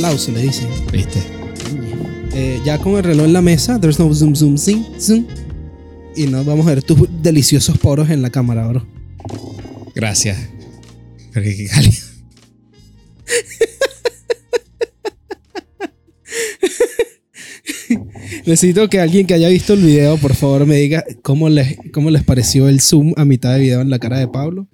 aplauso, 0.00 0.32
le 0.32 0.40
dicen. 0.40 0.68
¿Viste? 0.90 1.20
Eh, 2.32 2.58
ya 2.64 2.78
con 2.78 2.96
el 2.96 3.04
reloj 3.04 3.26
en 3.26 3.34
la 3.34 3.42
mesa, 3.42 3.78
there's 3.78 3.98
no 3.98 4.14
zoom, 4.14 4.34
zoom, 4.34 4.56
zoom, 4.56 4.86
zoom. 4.98 5.26
Y 6.16 6.26
nos 6.26 6.46
vamos 6.46 6.66
a 6.66 6.70
ver 6.70 6.82
tus 6.82 7.06
deliciosos 7.22 7.76
poros 7.76 8.08
en 8.08 8.22
la 8.22 8.30
cámara, 8.30 8.66
bro. 8.66 8.86
Gracias. 9.94 10.38
Pero 11.32 11.44
qué 11.44 11.66
cálido. 11.66 12.06
Necesito 18.46 18.88
que 18.88 19.00
alguien 19.00 19.26
que 19.26 19.34
haya 19.34 19.50
visto 19.50 19.74
el 19.74 19.82
video, 19.82 20.16
por 20.16 20.34
favor, 20.34 20.64
me 20.64 20.76
diga 20.76 21.04
cómo 21.22 21.50
les, 21.50 21.76
cómo 21.92 22.08
les 22.08 22.24
pareció 22.24 22.70
el 22.70 22.80
zoom 22.80 23.12
a 23.16 23.26
mitad 23.26 23.52
de 23.52 23.60
video 23.60 23.82
en 23.82 23.90
la 23.90 23.98
cara 23.98 24.18
de 24.18 24.28
Pablo. 24.28 24.66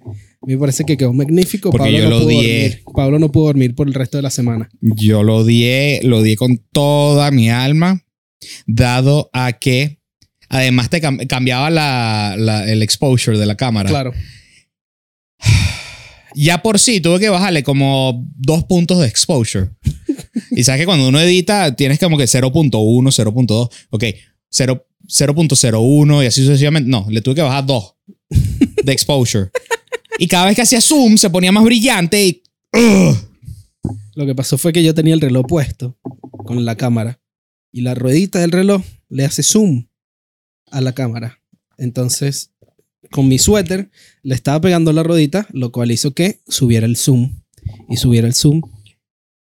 Me 0.47 0.57
parece 0.57 0.85
que 0.85 0.95
quedó 0.95 1.11
magnífico. 1.13 1.71
Porque 1.71 1.85
Pablo 1.91 1.97
yo 1.97 2.03
no 2.05 2.09
lo 2.11 2.19
pudo 2.25 2.37
odié. 2.37 2.61
dormir. 2.69 2.83
Pablo 2.95 3.19
no 3.19 3.31
pudo 3.31 3.45
dormir 3.47 3.75
por 3.75 3.87
el 3.87 3.93
resto 3.93 4.17
de 4.17 4.21
la 4.23 4.29
semana. 4.29 4.69
Yo 4.81 5.21
lo 5.21 5.37
odié, 5.37 5.99
lo 6.03 6.19
odié 6.19 6.37
con 6.37 6.57
toda 6.71 7.29
mi 7.31 7.49
alma, 7.49 8.05
dado 8.65 9.29
a 9.33 9.51
que 9.53 9.99
además 10.47 10.89
te 10.89 11.01
cam- 11.01 11.27
cambiaba 11.27 11.69
la- 11.69 12.35
la- 12.37 12.65
el 12.71 12.81
exposure 12.81 13.37
de 13.37 13.45
la 13.45 13.55
cámara. 13.57 13.89
Claro. 13.89 14.13
Ya 16.35 16.61
por 16.61 16.77
sí 16.77 17.01
tuve 17.01 17.19
que 17.19 17.29
bajarle 17.29 17.63
como 17.63 18.23
dos 18.35 18.63
puntos 18.65 18.99
de 18.99 19.07
exposure. 19.07 19.69
y 20.51 20.63
sabes 20.63 20.81
que 20.81 20.85
cuando 20.85 21.07
uno 21.07 21.19
edita 21.19 21.75
tienes 21.75 21.97
como 21.99 22.15
que 22.17 22.25
0.1, 22.25 22.69
0.2, 23.11 23.69
ok, 23.89 24.03
0 24.49 24.85
0.01 25.07 26.23
y 26.23 26.27
así 26.27 26.41
sucesivamente. 26.43 26.89
No, 26.89 27.07
le 27.09 27.21
tuve 27.21 27.35
que 27.35 27.41
bajar 27.41 27.65
dos 27.65 27.95
de 28.83 28.91
exposure. 28.93 29.49
Y 30.17 30.27
cada 30.27 30.45
vez 30.45 30.55
que 30.55 30.61
hacía 30.61 30.81
zoom 30.81 31.17
se 31.17 31.29
ponía 31.29 31.51
más 31.51 31.63
brillante 31.63 32.25
y... 32.25 32.43
ugh. 32.73 33.17
Lo 34.15 34.25
que 34.25 34.33
pasó 34.33 34.57
fue 34.57 34.73
que 34.73 34.83
yo 34.83 34.95
tenía 34.95 35.13
el 35.13 35.21
reloj 35.21 35.45
puesto 35.47 35.97
con 36.45 36.65
la 36.65 36.75
cámara 36.75 37.19
y 37.71 37.81
la 37.81 37.93
ruedita 37.93 38.39
del 38.39 38.51
reloj 38.51 38.81
le 39.09 39.25
hace 39.25 39.43
zoom 39.43 39.87
a 40.71 40.81
la 40.81 40.93
cámara. 40.93 41.39
Entonces, 41.77 42.51
con 43.11 43.27
mi 43.27 43.37
suéter 43.37 43.91
le 44.23 44.33
estaba 44.33 44.59
pegando 44.59 44.91
la 44.91 45.03
ruedita, 45.03 45.47
lo 45.51 45.71
cual 45.71 45.91
hizo 45.91 46.15
que 46.15 46.41
subiera 46.47 46.87
el 46.87 46.97
zoom 46.97 47.41
y 47.87 47.97
subiera 47.97 48.27
el 48.27 48.33
zoom 48.33 48.61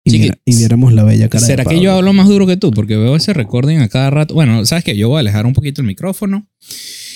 y, 0.04 0.10
Chiqui, 0.10 0.30
y 0.44 0.56
viéramos 0.56 0.92
la 0.92 1.04
bella 1.04 1.28
cara. 1.28 1.40
de 1.40 1.46
¿Será 1.46 1.64
que 1.64 1.70
Pablo. 1.70 1.82
yo 1.82 1.92
hablo 1.92 2.12
más 2.12 2.28
duro 2.28 2.46
que 2.46 2.56
tú? 2.56 2.70
Porque 2.70 2.96
veo 2.96 3.16
ese 3.16 3.32
recording 3.32 3.78
a 3.78 3.88
cada 3.88 4.10
rato. 4.10 4.34
Bueno, 4.34 4.64
sabes 4.66 4.84
que 4.84 4.96
yo 4.96 5.08
voy 5.08 5.16
a 5.16 5.20
alejar 5.20 5.46
un 5.46 5.54
poquito 5.54 5.80
el 5.80 5.86
micrófono 5.86 6.46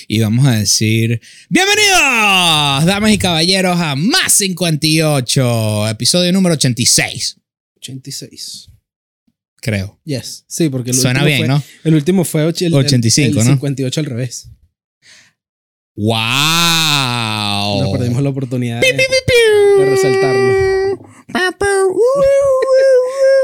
y 0.07 0.19
vamos 0.19 0.45
a 0.47 0.51
decir: 0.53 1.21
¡Bienvenidos, 1.49 2.85
damas 2.85 3.11
y 3.11 3.17
caballeros, 3.17 3.79
a 3.79 3.95
Más 3.95 4.33
58, 4.33 5.89
episodio 5.89 6.31
número 6.33 6.53
86, 6.55 7.37
86. 7.77 8.69
creo. 9.61 9.99
Yes. 10.05 10.45
Sí, 10.47 10.69
porque 10.69 10.91
el 10.91 10.97
Suena 10.97 11.23
bien, 11.23 11.39
fue, 11.39 11.47
¿no? 11.47 11.63
El 11.83 11.95
último 11.95 12.23
fue 12.25 12.45
och- 12.47 12.61
el, 12.65 12.73
85, 12.73 13.39
el 13.41 13.45
¿no? 13.47 13.53
58 13.53 13.99
al 14.01 14.05
revés. 14.05 14.49
¡Wow! 15.95 17.81
Nos 17.83 17.91
perdimos 17.97 18.23
la 18.23 18.29
oportunidad 18.29 18.81
de, 18.81 18.93
de 18.93 19.85
resaltarlo. 19.85 20.53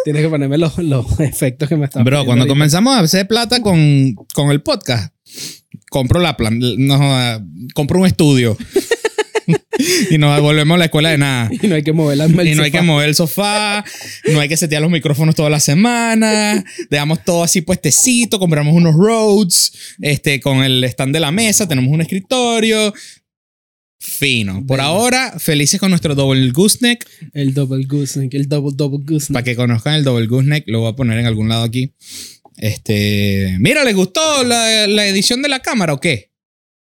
Tienes 0.03 0.21
que 0.23 0.29
ponerme 0.29 0.57
los, 0.57 0.77
los 0.79 1.19
efectos 1.19 1.69
que 1.69 1.75
me 1.75 1.85
están 1.85 2.03
Bro, 2.03 2.25
cuando 2.25 2.43
ahorita. 2.43 2.53
comenzamos 2.53 2.95
a 2.95 2.99
hacer 3.01 3.27
plata 3.27 3.61
con, 3.61 4.15
con 4.33 4.49
el 4.51 4.61
podcast, 4.63 5.13
compro 5.89 6.19
la 6.19 6.37
plan, 6.37 6.59
no, 6.59 7.45
compro 7.73 7.99
un 7.99 8.05
estudio 8.05 8.57
y 10.09 10.17
nos 10.17 10.39
volvemos 10.41 10.75
a 10.75 10.79
la 10.79 10.85
escuela 10.85 11.09
de 11.09 11.17
nada. 11.17 11.49
Y 11.61 11.67
no 11.67 11.75
hay 11.75 11.83
que 11.83 11.93
mover 11.93 12.17
las 12.17 12.29
Y 12.29 12.55
no 12.55 12.63
hay 12.63 12.71
que 12.71 12.81
mover 12.81 13.09
el 13.09 13.15
sofá, 13.15 13.83
no 14.31 14.39
hay 14.39 14.49
que 14.49 14.57
setear 14.57 14.81
los 14.81 14.91
micrófonos 14.91 15.35
toda 15.35 15.49
la 15.49 15.59
semana, 15.59 16.63
dejamos 16.89 17.23
todo 17.23 17.43
así 17.43 17.61
puestecito, 17.61 18.39
compramos 18.39 18.73
unos 18.75 18.95
Rhodes, 18.95 19.71
este, 20.01 20.39
con 20.39 20.63
el 20.63 20.83
stand 20.83 21.13
de 21.13 21.19
la 21.19 21.31
mesa, 21.31 21.67
tenemos 21.67 21.91
un 21.91 22.01
escritorio. 22.01 22.93
Fino. 24.01 24.65
Por 24.65 24.79
ahora, 24.79 25.37
felices 25.39 25.77
con 25.77 25.89
nuestro 25.89 26.15
double 26.15 26.51
gooseneck. 26.51 27.05
El 27.33 27.53
double 27.53 27.85
gooseneck, 27.85 28.33
el 28.33 28.47
double 28.47 28.71
double 28.73 29.03
gooseneck. 29.05 29.33
Para 29.33 29.43
que 29.43 29.57
conozcan 29.57 29.95
el 29.95 30.05
double 30.05 30.27
gooseneck, 30.27 30.63
lo 30.67 30.79
voy 30.79 30.93
a 30.93 30.95
poner 30.95 31.19
en 31.19 31.25
algún 31.25 31.49
lado 31.49 31.63
aquí. 31.63 31.91
Este, 32.61 33.55
mira, 33.61 33.85
¿les 33.85 33.95
gustó 33.95 34.43
la, 34.43 34.85
la 34.85 35.07
edición 35.07 35.41
de 35.41 35.47
la 35.47 35.61
cámara 35.61 35.93
o 35.93 35.99
qué? 36.01 36.33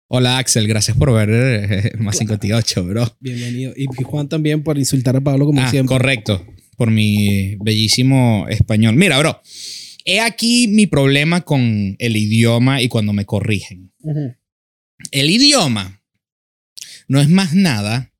Hola 0.08 0.38
Axel, 0.38 0.66
gracias 0.66 0.96
por 0.96 1.12
ver 1.12 1.30
eh, 1.32 1.92
más 1.98 2.18
58, 2.18 2.84
bro. 2.84 3.16
Bienvenido. 3.20 3.72
Y 3.76 3.86
Juan 4.02 4.28
también 4.28 4.64
por 4.64 4.76
insultar 4.76 5.14
a 5.16 5.20
Pablo 5.20 5.46
como 5.46 5.60
Ah, 5.62 5.70
siempre. 5.70 5.94
correcto. 5.96 6.44
Por 6.76 6.90
mi 6.90 7.54
bellísimo 7.60 8.46
español. 8.48 8.96
Mira, 8.96 9.18
bro. 9.20 9.40
He 10.04 10.20
aquí 10.20 10.66
mi 10.66 10.88
problema 10.88 11.42
con 11.42 11.94
el 12.00 12.16
idioma 12.16 12.82
y 12.82 12.88
cuando 12.88 13.12
me 13.12 13.24
corrigen. 13.24 13.92
El 15.12 15.30
idioma 15.30 16.02
no 17.06 17.20
es 17.20 17.28
más 17.28 17.54
nada 17.54 18.12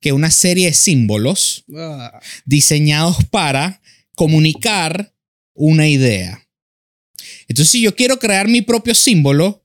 que 0.00 0.12
una 0.12 0.30
serie 0.30 0.68
de 0.68 0.72
símbolos 0.74 1.66
Ah, 1.76 2.18
diseñados 2.46 3.24
para 3.26 3.82
comunicar 4.16 5.14
una 5.54 5.86
idea. 5.86 6.38
Entonces, 7.48 7.70
si 7.70 7.82
yo 7.82 7.94
quiero 7.94 8.18
crear 8.18 8.48
mi 8.48 8.62
propio 8.62 8.94
símbolo, 8.94 9.64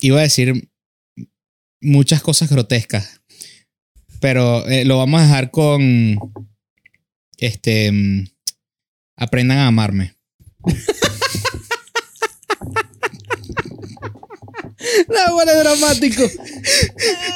iba 0.00 0.18
a 0.18 0.22
decir 0.22 0.68
muchas 1.80 2.22
cosas 2.22 2.50
grotescas, 2.50 3.20
pero 4.20 4.66
eh, 4.68 4.84
lo 4.84 4.98
vamos 4.98 5.20
a 5.20 5.24
dejar 5.24 5.50
con, 5.50 6.18
este, 7.36 7.90
mm, 7.92 8.26
aprendan 9.16 9.58
a 9.58 9.66
amarme. 9.68 10.14
No, 15.08 15.34
bueno, 15.34 15.52
es 15.52 15.58
dramático. 15.58 16.22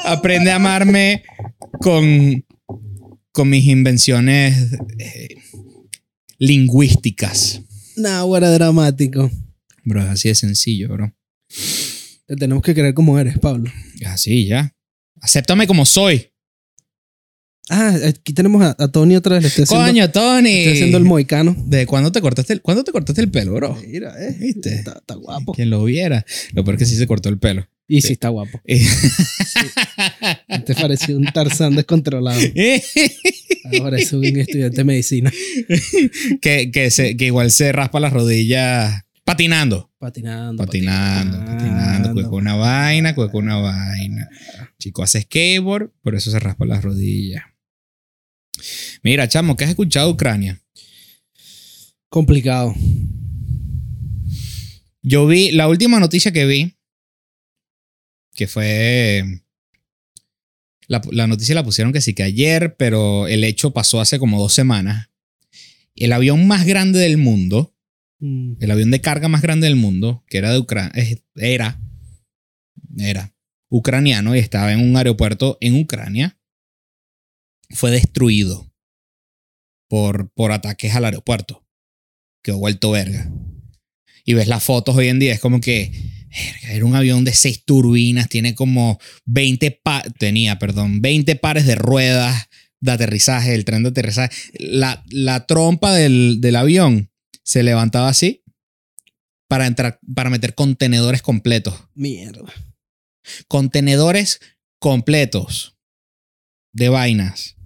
Aprende 0.04 0.50
a 0.50 0.56
amarme 0.56 1.25
con, 1.81 2.44
con 3.33 3.49
mis 3.49 3.66
invenciones 3.66 4.72
eh, 4.99 5.37
lingüísticas. 6.42 7.60
No, 7.97 8.26
bueno, 8.26 8.47
es 8.48 8.54
dramático. 8.54 9.30
Bro, 9.84 10.03
es 10.03 10.08
así 10.08 10.28
de 10.28 10.34
sencillo, 10.34 10.88
bro. 10.88 11.14
Te 12.26 12.36
tenemos 12.36 12.64
que 12.64 12.75
querer 12.75 12.94
como 12.94 13.16
eres, 13.19 13.38
Pablo. 13.38 13.70
Así, 14.06 14.47
ya. 14.47 14.75
Acéptame 15.20 15.69
como 15.69 15.86
soy. 15.86 16.30
Ah, 17.69 17.97
aquí 18.08 18.32
tenemos 18.32 18.60
a, 18.60 18.75
a 18.76 18.88
Tony 18.88 19.14
otra 19.14 19.36
vez. 19.36 19.42
Le 19.42 19.48
estoy 19.48 19.64
haciendo, 19.64 19.86
Coño, 19.86 20.10
Tony. 20.10 20.50
estoy 20.58 20.72
haciendo 20.75 20.98
el 20.98 21.04
moicano. 21.04 21.54
¿De 21.66 21.86
cuándo 21.86 22.10
te 22.10 22.20
cortaste 22.20 22.54
el, 22.54 22.60
¿cuándo 22.60 22.82
te 22.82 22.91
cortaste 22.91 23.20
el 23.20 23.30
pelo, 23.30 23.54
bro? 23.54 23.80
Mira, 23.86 24.12
eh. 24.19 24.36
¿Viste? 24.38 24.74
Está, 24.74 24.98
está 24.98 25.14
guapo. 25.14 25.53
Quien 25.53 25.70
lo 25.70 25.84
viera. 25.84 26.26
Lo 26.54 26.64
peor 26.64 26.74
es 26.74 26.78
que 26.80 26.86
sí 26.86 26.97
se 26.97 27.06
cortó 27.06 27.28
el 27.28 27.38
pelo. 27.38 27.69
Y 27.88 28.00
sí 28.00 28.12
está 28.15 28.28
guapo. 28.28 28.60
Te 30.66 30.75
pareció 30.75 31.16
un 31.16 31.25
Tarzán 31.26 31.75
descontrolado. 31.76 32.41
Ahora 33.81 33.98
es 33.98 34.12
un 34.12 34.25
estudiante 34.25 34.76
de 34.78 34.84
medicina. 34.84 35.32
que, 36.41 36.71
que, 36.71 36.91
se- 36.91 37.16
que 37.16 37.26
igual 37.26 37.50
se 37.50 37.72
raspa 37.72 38.00
las 38.00 38.12
rodillas 38.12 39.03
patinando. 39.25 39.91
Patinando. 39.98 40.65
Patinando, 40.65 41.38
patinando. 41.44 42.12
Cueco 42.15 42.37
una 42.37 42.56
vaina, 42.56 43.15
cueco 43.15 43.38
una 43.38 43.56
vaina. 43.59 44.28
Chico 44.78 45.03
hace 45.03 45.22
skateboard, 45.22 45.91
por 46.03 46.15
eso 46.15 46.31
se 46.31 46.41
raspa 46.41 46.65
las 46.65 46.82
rodillas. 46.82 47.44
Mira, 49.03 49.28
chamo, 49.28 49.56
¿qué 49.56 49.65
has 49.65 49.71
escuchado 49.71 50.09
de 50.09 50.12
Ucrania? 50.15 50.62
Complicado. 52.09 52.74
Yo 55.03 55.27
vi, 55.27 55.51
la 55.51 55.68
última 55.68 55.98
noticia 55.98 56.33
que 56.33 56.47
vi, 56.47 56.77
que 58.34 58.46
fue. 58.46 59.42
La, 60.88 61.00
la 61.10 61.26
noticia 61.26 61.54
la 61.54 61.64
pusieron 61.64 61.92
que 61.92 62.00
sí 62.00 62.14
que 62.14 62.22
ayer, 62.22 62.76
pero 62.76 63.26
el 63.28 63.44
hecho 63.44 63.72
pasó 63.72 64.00
hace 64.00 64.18
como 64.18 64.40
dos 64.40 64.52
semanas. 64.52 65.10
El 65.94 66.12
avión 66.12 66.46
más 66.46 66.66
grande 66.66 66.98
del 66.98 67.18
mundo, 67.18 67.72
Mm. 68.22 68.54
el 68.60 68.70
avión 68.70 68.92
de 68.92 69.00
carga 69.00 69.26
más 69.26 69.42
grande 69.42 69.66
del 69.66 69.74
mundo, 69.74 70.22
que 70.28 70.38
era 70.38 70.52
de 70.52 70.58
Ucrania, 70.60 70.92
era, 71.34 71.80
era 72.96 73.34
ucraniano 73.68 74.36
y 74.36 74.38
estaba 74.38 74.72
en 74.72 74.78
un 74.78 74.96
aeropuerto 74.96 75.58
en 75.60 75.74
Ucrania, 75.74 76.38
fue 77.70 77.90
destruido 77.90 78.72
por, 79.88 80.30
por 80.34 80.52
ataques 80.52 80.94
al 80.94 81.04
aeropuerto. 81.04 81.66
Quedó 82.44 82.58
vuelto 82.58 82.92
verga. 82.92 83.28
Y 84.24 84.34
ves 84.34 84.46
las 84.46 84.62
fotos 84.62 84.94
hoy 84.94 85.08
en 85.08 85.18
día, 85.18 85.32
es 85.32 85.40
como 85.40 85.60
que 85.60 85.90
era 86.68 86.84
un 86.84 86.94
avión 86.94 87.24
de 87.24 87.32
seis 87.34 87.64
turbinas, 87.64 88.28
tiene 88.28 88.54
como 88.54 88.98
20 89.26 89.70
pa- 89.82 90.02
tenía, 90.18 90.58
perdón, 90.58 91.00
20 91.02 91.36
pares 91.36 91.66
de 91.66 91.74
ruedas 91.74 92.48
de 92.80 92.92
aterrizaje, 92.92 93.54
el 93.54 93.64
tren 93.64 93.82
de 93.82 93.90
aterrizaje. 93.90 94.34
La, 94.58 95.04
la 95.10 95.46
trompa 95.46 95.92
del, 95.94 96.40
del 96.40 96.56
avión 96.56 97.10
se 97.44 97.62
levantaba 97.62 98.08
así 98.08 98.42
para 99.48 99.66
entrar, 99.66 100.00
para 100.14 100.30
meter 100.30 100.54
contenedores 100.54 101.22
completos. 101.22 101.74
Mierda. 101.94 102.52
Contenedores 103.48 104.40
completos 104.78 105.76
de 106.72 106.88
vainas. 106.88 107.56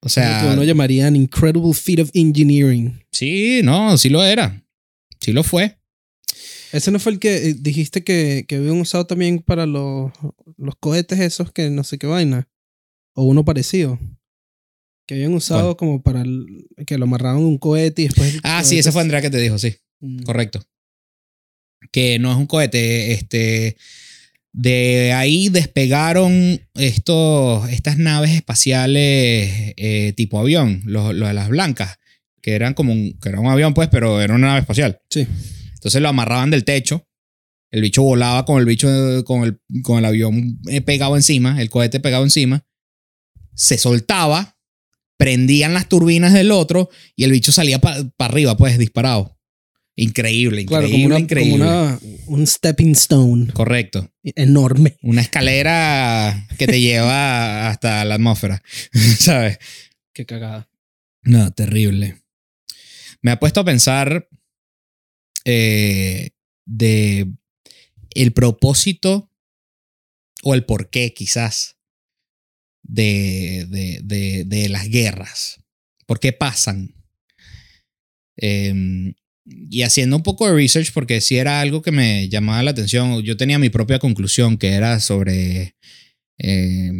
O 0.00 0.08
sea, 0.08 0.42
lo 0.42 0.48
que 0.48 0.54
uno 0.54 0.64
llamaría 0.64 1.06
an 1.06 1.14
incredible 1.14 1.72
feat 1.74 2.00
of 2.00 2.10
engineering. 2.14 3.04
sí, 3.12 3.60
no, 3.62 3.96
sí 3.98 4.08
lo 4.08 4.24
era. 4.24 4.64
Sí 5.20 5.32
lo 5.32 5.44
fue. 5.44 5.78
Ese 6.72 6.90
no 6.90 6.98
fue 6.98 7.12
el 7.12 7.18
que 7.18 7.50
eh, 7.50 7.54
dijiste 7.58 8.02
que, 8.02 8.44
que 8.48 8.56
habían 8.56 8.80
usado 8.80 9.06
también 9.06 9.40
para 9.40 9.66
los, 9.66 10.10
los 10.56 10.74
cohetes 10.80 11.20
esos 11.20 11.52
que 11.52 11.70
no 11.70 11.84
sé 11.84 11.98
qué 11.98 12.06
vaina. 12.06 12.48
O 13.14 13.24
uno 13.24 13.44
parecido. 13.44 13.98
Que 15.06 15.14
habían 15.14 15.34
usado 15.34 15.64
¿Cuál? 15.64 15.76
como 15.76 16.02
para 16.02 16.22
el- 16.22 16.66
que 16.86 16.96
lo 16.96 17.04
amarraban 17.04 17.42
un 17.42 17.58
cohete 17.58 18.02
y 18.02 18.04
después. 18.06 18.38
Ah, 18.42 18.64
sí, 18.64 18.78
ese 18.78 18.90
fue 18.92 19.02
Andrea 19.02 19.20
que 19.20 19.30
te 19.30 19.38
dijo, 19.40 19.58
sí. 19.58 19.74
Mm. 20.00 20.22
Correcto. 20.22 20.62
Que 21.90 22.18
no 22.18 22.30
es 22.30 22.38
un 22.38 22.46
cohete, 22.46 23.12
este. 23.12 23.76
De 24.54 25.12
ahí 25.14 25.48
despegaron 25.48 26.60
estos, 26.74 27.68
estas 27.70 27.96
naves 27.98 28.30
espaciales 28.32 29.72
eh, 29.76 30.12
tipo 30.14 30.38
avión, 30.38 30.82
los, 30.84 31.14
los 31.14 31.28
de 31.28 31.34
las 31.34 31.48
blancas, 31.48 31.98
que 32.42 32.52
eran 32.52 32.74
como 32.74 32.92
un, 32.92 33.14
que 33.18 33.30
era 33.30 33.40
un 33.40 33.46
avión, 33.48 33.72
pues, 33.72 33.88
pero 33.88 34.20
era 34.20 34.34
una 34.34 34.48
nave 34.48 34.60
espacial. 34.60 35.00
Sí. 35.10 35.26
Entonces 35.82 36.00
lo 36.00 36.08
amarraban 36.10 36.50
del 36.50 36.64
techo. 36.64 37.08
El 37.72 37.82
bicho 37.82 38.04
volaba 38.04 38.44
con 38.44 38.60
el 38.60 38.66
bicho, 38.66 38.88
con 39.24 39.42
el, 39.42 39.60
con 39.82 39.98
el 39.98 40.04
avión 40.04 40.60
eh, 40.68 40.80
pegado 40.80 41.16
encima, 41.16 41.60
el 41.60 41.70
cohete 41.70 41.98
pegado 41.98 42.22
encima. 42.22 42.64
Se 43.54 43.78
soltaba, 43.78 44.56
prendían 45.16 45.74
las 45.74 45.88
turbinas 45.88 46.32
del 46.34 46.52
otro 46.52 46.88
y 47.16 47.24
el 47.24 47.32
bicho 47.32 47.50
salía 47.50 47.80
para 47.80 48.04
arriba, 48.20 48.56
pues, 48.56 48.78
disparado. 48.78 49.36
Increíble, 49.96 50.62
increíble, 50.62 50.66
Claro, 50.66 50.88
como, 50.90 51.06
una, 51.06 51.18
increíble. 51.18 51.58
como 51.58 51.64
una, 51.64 51.98
un 52.26 52.46
stepping 52.46 52.92
stone 52.92 53.52
Correcto. 53.52 54.08
enorme. 54.22 54.96
Una 55.02 55.20
escalera 55.22 56.46
que 56.58 56.66
te 56.68 56.80
lleva 56.80 57.68
hasta 57.68 58.04
la 58.04 58.14
atmósfera, 58.14 58.62
¿sabes? 59.18 59.58
Qué 60.14 60.26
cagada. 60.26 60.68
No, 61.22 61.50
terrible. 61.52 62.22
Me 63.20 63.32
ha 63.32 63.40
puesto 63.40 63.60
a 63.60 63.64
pensar 63.64 64.28
eh, 65.44 66.30
de 66.64 67.32
el 68.14 68.32
propósito 68.32 69.30
o 70.42 70.54
el 70.54 70.64
porqué, 70.64 71.14
quizás, 71.14 71.76
de, 72.82 73.66
de, 73.68 74.00
de, 74.02 74.44
de 74.44 74.68
las 74.68 74.88
guerras. 74.88 75.60
¿Por 76.06 76.20
qué 76.20 76.32
pasan? 76.32 76.94
Eh, 78.36 79.14
y 79.44 79.82
haciendo 79.82 80.16
un 80.16 80.22
poco 80.22 80.46
de 80.46 80.54
research, 80.54 80.92
porque 80.92 81.20
si 81.20 81.36
era 81.36 81.60
algo 81.60 81.82
que 81.82 81.90
me 81.90 82.28
llamaba 82.28 82.62
la 82.62 82.70
atención, 82.70 83.22
yo 83.22 83.36
tenía 83.36 83.58
mi 83.58 83.70
propia 83.70 83.98
conclusión 83.98 84.56
que 84.56 84.68
era 84.68 85.00
sobre 85.00 85.76
eh, 86.38 86.92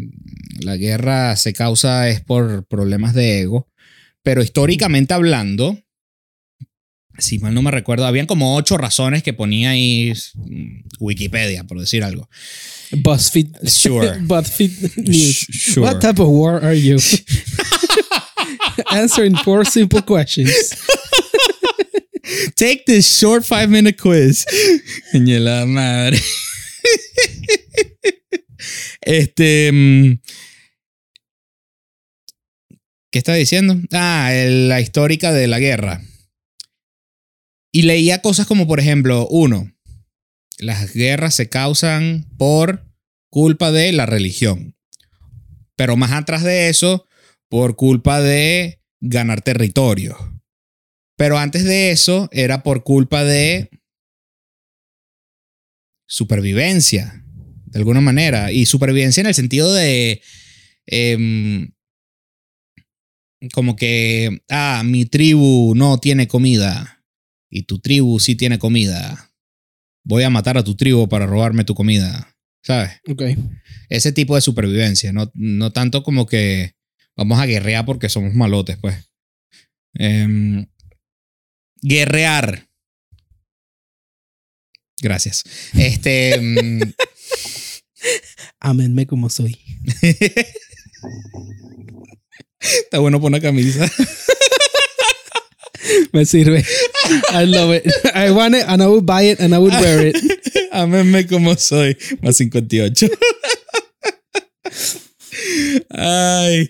la 0.61 0.76
guerra 0.76 1.37
se 1.37 1.52
causa 1.52 2.08
es 2.08 2.20
por 2.20 2.67
problemas 2.67 3.14
de 3.14 3.40
ego, 3.40 3.69
pero 4.23 4.43
históricamente 4.43 5.14
hablando, 5.14 5.78
si 7.19 7.38
mal 7.38 7.55
no 7.55 7.62
me 7.62 7.70
recuerdo, 7.70 8.06
habían 8.06 8.26
como 8.26 8.56
ocho 8.56 8.79
razones 8.79 9.23
que 9.23 9.32
ponía 9.32 9.70
ahí 9.70 10.12
mm, 10.35 10.82
Wikipedia, 10.99 11.64
por 11.64 11.79
decir 11.79 12.03
algo. 12.05 12.29
BuzzFeed. 12.93 13.69
Sure. 13.69 14.19
BuzzFeed 14.20 14.97
News. 14.97 15.47
Sure. 15.50 15.87
What 15.87 16.00
type 16.00 16.20
of 16.20 16.29
war 16.29 16.64
are 16.64 16.79
you? 16.79 16.99
Answering 18.91 19.37
four 19.37 19.64
simple 19.64 20.03
questions. 20.03 20.53
Take 22.56 22.85
this 22.87 23.06
short 23.06 23.44
five 23.44 23.69
minute 23.69 24.00
quiz. 24.00 24.47
La 25.12 25.67
madre. 25.67 26.19
este. 29.03 29.70
mm, 29.73 30.19
¿Qué 33.11 33.19
estaba 33.19 33.37
diciendo? 33.37 33.76
Ah, 33.93 34.31
la 34.32 34.81
histórica 34.81 35.32
de 35.32 35.47
la 35.47 35.59
guerra. 35.59 36.00
Y 37.73 37.83
leía 37.83 38.21
cosas 38.21 38.47
como, 38.47 38.67
por 38.67 38.81
ejemplo, 38.81 39.27
uno, 39.29 39.73
las 40.59 40.93
guerras 40.93 41.35
se 41.35 41.49
causan 41.49 42.29
por 42.37 42.87
culpa 43.31 43.73
de 43.73 43.93
la 43.93 44.05
religión. 44.05 44.77
Pero 45.75 45.97
más 45.97 46.13
atrás 46.13 46.43
de 46.43 46.69
eso, 46.69 47.07
por 47.49 47.77
culpa 47.77 48.21
de 48.21 48.83
ganar 49.01 49.41
territorio. 49.41 50.17
Pero 51.17 51.39
antes 51.39 51.65
de 51.65 51.91
eso 51.91 52.29
era 52.31 52.63
por 52.63 52.85
culpa 52.85 53.25
de 53.25 53.71
supervivencia, 56.07 57.25
de 57.65 57.79
alguna 57.79 58.03
manera. 58.03 58.53
Y 58.53 58.67
supervivencia 58.67 59.23
en 59.23 59.29
el 59.29 59.35
sentido 59.35 59.73
de... 59.73 60.21
em, 60.85 61.73
como 63.55 63.77
que, 63.77 64.43
ah, 64.51 64.83
mi 64.85 65.07
tribu 65.07 65.75
no 65.75 65.99
tiene 65.99 66.29
comida 66.29 67.01
y 67.52 67.64
tu 67.64 67.81
tribu 67.81 68.19
sí 68.19 68.34
tiene 68.34 68.58
comida. 68.58 69.31
Voy 70.04 70.22
a 70.22 70.31
matar 70.31 70.56
a 70.56 70.64
tu 70.64 70.75
tribu 70.75 71.06
para 71.06 71.26
robarme 71.26 71.64
tu 71.64 71.75
comida. 71.75 72.34
¿Sabes? 72.62 72.93
Ok. 73.08 73.22
Ese 73.90 74.12
tipo 74.12 74.34
de 74.34 74.40
supervivencia, 74.40 75.12
no, 75.12 75.31
no 75.34 75.70
tanto 75.70 76.02
como 76.02 76.26
que 76.26 76.75
vamos 77.14 77.38
a 77.38 77.46
guerrear 77.46 77.84
porque 77.84 78.08
somos 78.08 78.34
malotes, 78.34 78.78
pues. 78.78 78.96
Em, 79.94 80.66
guerrear. 81.82 82.69
Gracias. 85.02 85.44
Este. 85.75 86.34
em, 86.34 86.81
Amenme 88.60 89.06
como 89.06 89.28
soy. 89.28 89.58
está 92.60 92.99
bueno 92.99 93.20
por 93.20 93.28
una 93.28 93.40
camisa. 93.40 93.90
Me 96.12 96.25
sirve. 96.25 96.64
I 97.31 97.46
love 97.46 97.75
it. 97.75 97.87
I 98.14 98.31
want 98.31 98.54
it 98.54 98.64
and 98.69 98.82
I 98.82 98.87
would 98.87 99.04
buy 99.06 99.22
it 99.22 99.40
and 99.40 99.54
I 99.54 99.58
would 99.58 99.72
wear 99.72 100.06
it. 100.06 100.16
Aménme 100.72 101.26
como 101.26 101.54
soy. 101.56 101.96
Más 102.22 102.37
58. 102.37 103.08
Ay. 105.90 106.69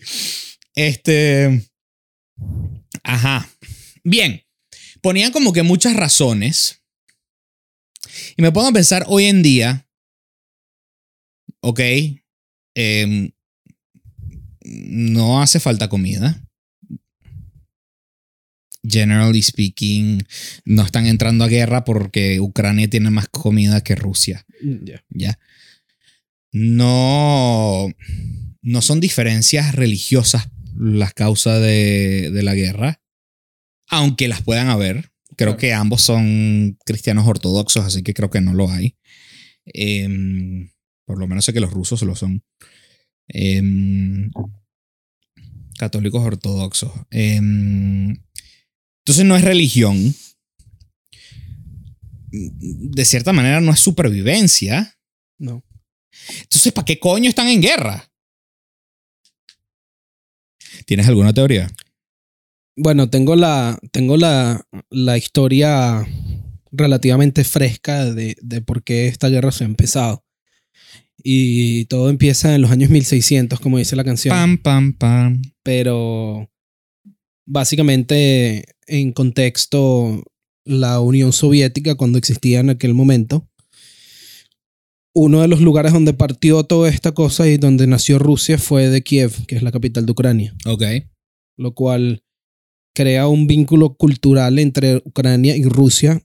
Este. 0.74 1.68
Ajá. 3.02 3.48
Bien. 4.04 4.42
Ponían 5.00 5.32
como 5.32 5.52
que 5.52 5.62
muchas 5.62 5.94
razones. 5.96 6.80
Y 8.36 8.42
me 8.42 8.52
pongo 8.52 8.68
a 8.68 8.72
pensar 8.72 9.04
hoy 9.08 9.26
en 9.26 9.42
día. 9.42 9.86
Ok. 11.60 11.80
em, 12.74 13.30
no 14.64 15.40
hace 15.42 15.60
falta 15.60 15.88
comida. 15.88 16.41
Generally 18.86 19.42
speaking, 19.42 20.24
no 20.64 20.82
están 20.82 21.06
entrando 21.06 21.44
a 21.44 21.48
guerra 21.48 21.84
porque 21.84 22.40
Ucrania 22.40 22.88
tiene 22.90 23.10
más 23.10 23.28
comida 23.28 23.82
que 23.82 23.94
Rusia. 23.94 24.44
Mm, 24.62 24.84
Ya. 25.10 25.38
No. 26.52 27.88
No 28.62 28.82
son 28.82 29.00
diferencias 29.00 29.74
religiosas 29.74 30.48
las 30.76 31.14
causas 31.14 31.60
de, 31.60 32.30
de 32.32 32.42
la 32.42 32.54
guerra. 32.54 33.00
Aunque 33.88 34.28
las 34.28 34.42
puedan 34.42 34.68
haber. 34.68 35.10
Creo 35.36 35.52
Claro. 35.52 35.56
que 35.56 35.72
ambos 35.72 36.02
son 36.02 36.78
cristianos 36.84 37.26
ortodoxos, 37.26 37.84
así 37.84 38.02
que 38.02 38.14
creo 38.14 38.30
que 38.30 38.40
no 38.40 38.52
lo 38.54 38.70
hay. 38.70 38.96
Em, 39.64 40.70
por 41.06 41.18
lo 41.18 41.26
menos 41.26 41.44
sé 41.44 41.52
que 41.52 41.60
los 41.60 41.72
rusos 41.72 42.02
lo 42.02 42.14
son. 42.14 42.44
Em, 43.28 44.30
católicos 45.78 46.22
ortodoxos. 46.22 46.92
Em, 47.10 48.16
entonces 49.02 49.24
no 49.24 49.36
es 49.36 49.42
religión. 49.42 50.14
De 52.30 53.04
cierta 53.04 53.32
manera 53.32 53.60
no 53.60 53.72
es 53.72 53.80
supervivencia. 53.80 54.96
No. 55.38 55.64
Entonces, 56.42 56.72
¿para 56.72 56.84
qué 56.84 56.98
coño 56.98 57.28
están 57.28 57.48
en 57.48 57.60
guerra? 57.60 58.10
¿Tienes 60.86 61.08
alguna 61.08 61.34
teoría? 61.34 61.68
Bueno, 62.76 63.10
tengo 63.10 63.34
la, 63.34 63.78
tengo 63.90 64.16
la, 64.16 64.66
la 64.88 65.18
historia 65.18 66.06
relativamente 66.70 67.44
fresca 67.44 68.06
de, 68.06 68.36
de 68.40 68.62
por 68.62 68.82
qué 68.82 69.08
esta 69.08 69.28
guerra 69.28 69.50
se 69.50 69.64
ha 69.64 69.66
empezado. 69.66 70.24
Y 71.24 71.86
todo 71.86 72.08
empieza 72.08 72.54
en 72.54 72.62
los 72.62 72.70
años 72.70 72.90
1600, 72.90 73.58
como 73.60 73.78
dice 73.78 73.96
la 73.96 74.04
canción. 74.04 74.34
Pam, 74.34 74.58
pam, 74.58 74.92
pam. 74.94 75.42
Pero 75.62 76.51
básicamente 77.46 78.64
en 78.86 79.12
contexto, 79.12 80.22
la 80.64 81.00
Unión 81.00 81.32
Soviética, 81.32 81.94
cuando 81.96 82.18
existía 82.18 82.60
en 82.60 82.70
aquel 82.70 82.94
momento, 82.94 83.48
uno 85.14 85.40
de 85.42 85.48
los 85.48 85.60
lugares 85.60 85.92
donde 85.92 86.14
partió 86.14 86.64
toda 86.64 86.88
esta 86.88 87.12
cosa 87.12 87.46
y 87.48 87.58
donde 87.58 87.86
nació 87.86 88.18
Rusia 88.18 88.58
fue 88.58 88.88
de 88.88 89.02
Kiev, 89.02 89.46
que 89.46 89.56
es 89.56 89.62
la 89.62 89.72
capital 89.72 90.06
de 90.06 90.12
Ucrania, 90.12 90.54
Ok. 90.64 90.82
lo 91.56 91.74
cual 91.74 92.22
crea 92.94 93.26
un 93.28 93.46
vínculo 93.46 93.94
cultural 93.94 94.58
entre 94.58 94.96
Ucrania 95.04 95.56
y 95.56 95.64
Rusia 95.64 96.22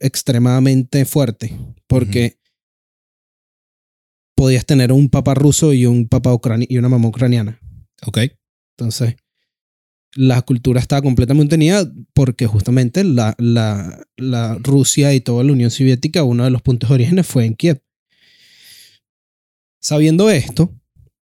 extremadamente 0.00 1.04
fuerte, 1.04 1.56
porque 1.88 2.38
podías 4.36 4.64
tener 4.64 4.92
un 4.92 5.08
papá 5.08 5.34
ruso 5.34 5.72
y 5.72 5.86
un 5.86 6.08
papá 6.08 6.38
y 6.68 6.78
una 6.78 6.88
mamá 6.88 7.08
ucraniana. 7.08 7.60
Ok. 8.06 8.18
Entonces, 8.76 9.16
la 10.14 10.42
cultura 10.42 10.80
estaba 10.80 11.02
completamente 11.02 11.54
unida 11.56 11.90
porque 12.14 12.46
justamente 12.46 13.04
la, 13.04 13.34
la, 13.38 14.04
la 14.16 14.54
Rusia 14.56 15.14
y 15.14 15.20
toda 15.20 15.44
la 15.44 15.52
Unión 15.52 15.70
Soviética, 15.70 16.24
uno 16.24 16.44
de 16.44 16.50
los 16.50 16.62
puntos 16.62 16.88
de 16.88 16.94
orígenes 16.94 17.26
fue 17.26 17.44
en 17.44 17.54
Kiev. 17.54 17.82
Sabiendo 19.80 20.28
esto, 20.30 20.74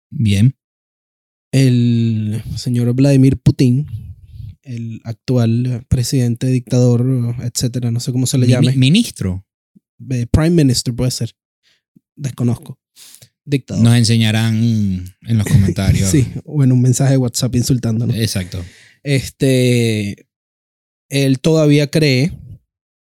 Bien. 0.09 0.55
el 1.51 2.43
señor 2.55 2.93
Vladimir 2.93 3.37
Putin, 3.37 3.87
el 4.63 5.01
actual 5.03 5.85
presidente, 5.87 6.47
dictador, 6.47 7.35
etcétera, 7.41 7.91
no 7.91 7.99
sé 7.99 8.11
cómo 8.11 8.27
se 8.27 8.37
le 8.37 8.47
llame, 8.47 8.75
ministro. 8.75 9.45
eh, 10.09 10.25
Prime 10.31 10.49
Minister 10.51 10.93
puede 10.93 11.11
ser, 11.11 11.31
desconozco, 12.15 12.79
dictador. 13.45 13.83
Nos 13.83 13.95
enseñarán 13.95 14.55
en 14.55 15.37
los 15.37 15.47
comentarios. 15.47 16.09
Sí, 16.11 16.27
o 16.45 16.63
en 16.63 16.71
un 16.71 16.81
mensaje 16.81 17.11
de 17.11 17.17
WhatsApp 17.17 17.55
insultándonos. 17.55 18.15
Exacto. 18.15 18.63
Este, 19.03 20.27
él 21.09 21.39
todavía 21.39 21.87
cree 21.87 22.31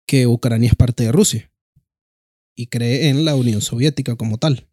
que 0.06 0.26
Ucrania 0.26 0.68
es 0.68 0.76
parte 0.76 1.04
de 1.04 1.12
Rusia 1.12 1.50
y 2.54 2.66
cree 2.66 3.08
en 3.08 3.24
la 3.24 3.34
Unión 3.34 3.60
Soviética 3.60 4.16
como 4.16 4.38
tal. 4.38 4.68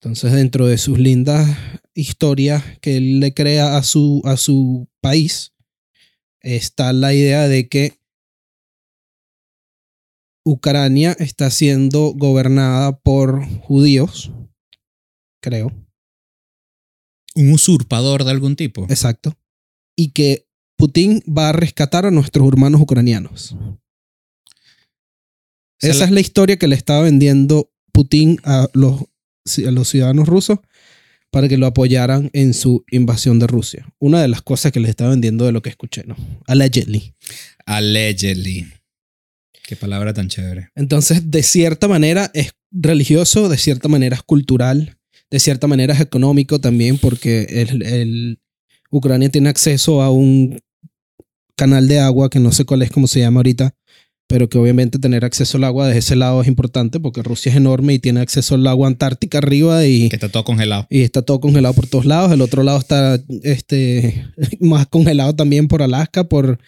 Entonces, 0.00 0.32
dentro 0.32 0.66
de 0.66 0.78
sus 0.78 0.98
lindas 0.98 1.58
historias 1.94 2.62
que 2.80 2.96
él 2.96 3.20
le 3.20 3.34
crea 3.34 3.76
a 3.76 3.82
su, 3.82 4.22
a 4.24 4.36
su 4.36 4.88
país, 5.00 5.54
está 6.40 6.92
la 6.92 7.12
idea 7.12 7.48
de 7.48 7.68
que 7.68 7.97
Ucrania 10.44 11.16
está 11.18 11.50
siendo 11.50 12.12
gobernada 12.14 12.98
por 12.98 13.44
judíos, 13.60 14.30
creo. 15.42 15.72
Un 17.34 17.52
usurpador 17.52 18.24
de 18.24 18.30
algún 18.30 18.56
tipo. 18.56 18.86
Exacto. 18.88 19.36
Y 19.96 20.10
que 20.10 20.48
Putin 20.76 21.22
va 21.26 21.50
a 21.50 21.52
rescatar 21.52 22.06
a 22.06 22.10
nuestros 22.10 22.46
hermanos 22.48 22.80
ucranianos. 22.80 23.56
Se 25.80 25.90
Esa 25.90 26.04
es 26.04 26.10
la 26.10 26.20
historia 26.20 26.56
que 26.56 26.68
le 26.68 26.74
estaba 26.74 27.02
vendiendo 27.02 27.72
Putin 27.92 28.38
a 28.44 28.68
los, 28.72 29.02
a 29.66 29.70
los 29.70 29.88
ciudadanos 29.88 30.28
rusos 30.28 30.58
para 31.30 31.48
que 31.48 31.58
lo 31.58 31.66
apoyaran 31.66 32.30
en 32.32 32.54
su 32.54 32.84
invasión 32.90 33.38
de 33.38 33.46
Rusia. 33.46 33.86
Una 33.98 34.22
de 34.22 34.28
las 34.28 34.42
cosas 34.42 34.72
que 34.72 34.80
les 34.80 34.90
estaba 34.90 35.10
vendiendo 35.10 35.44
de 35.44 35.52
lo 35.52 35.62
que 35.62 35.70
escuché, 35.70 36.04
¿no? 36.04 36.16
Allegedly. 36.46 37.14
Allegedly. 37.66 38.66
Qué 39.68 39.76
palabra 39.76 40.14
tan 40.14 40.28
chévere. 40.28 40.70
Entonces, 40.74 41.30
de 41.30 41.42
cierta 41.42 41.88
manera 41.88 42.30
es 42.32 42.52
religioso, 42.70 43.50
de 43.50 43.58
cierta 43.58 43.86
manera 43.88 44.16
es 44.16 44.22
cultural, 44.22 44.96
de 45.30 45.38
cierta 45.40 45.66
manera 45.66 45.92
es 45.92 46.00
económico 46.00 46.58
también, 46.58 46.96
porque 46.96 47.42
el, 47.50 47.82
el- 47.82 48.38
Ucrania 48.90 49.28
tiene 49.28 49.50
acceso 49.50 50.00
a 50.00 50.10
un 50.10 50.58
canal 51.54 51.86
de 51.86 51.98
agua 52.00 52.30
que 52.30 52.40
no 52.40 52.50
sé 52.50 52.64
cuál 52.64 52.80
es, 52.80 52.90
cómo 52.90 53.06
se 53.06 53.20
llama 53.20 53.40
ahorita, 53.40 53.74
pero 54.26 54.48
que 54.48 54.56
obviamente 54.56 54.98
tener 54.98 55.26
acceso 55.26 55.58
al 55.58 55.64
agua 55.64 55.86
desde 55.86 55.98
ese 55.98 56.16
lado 56.16 56.40
es 56.40 56.48
importante 56.48 56.98
porque 56.98 57.22
Rusia 57.22 57.50
es 57.50 57.56
enorme 57.56 57.92
y 57.92 57.98
tiene 57.98 58.20
acceso 58.20 58.54
al 58.54 58.66
agua 58.66 58.88
antártica 58.88 59.36
arriba 59.36 59.84
y, 59.84 60.08
Que 60.08 60.16
está 60.16 60.30
todo 60.30 60.44
congelado. 60.44 60.86
y 60.88 61.02
está 61.02 61.20
todo 61.20 61.40
congelado 61.40 61.74
por 61.74 61.86
todos 61.86 62.06
lados. 62.06 62.32
El 62.32 62.40
otro 62.40 62.62
lado 62.62 62.78
está 62.78 63.20
este, 63.42 64.24
más 64.60 64.86
congelado 64.86 65.34
también 65.34 65.68
por 65.68 65.82
Alaska, 65.82 66.24
por, 66.24 66.58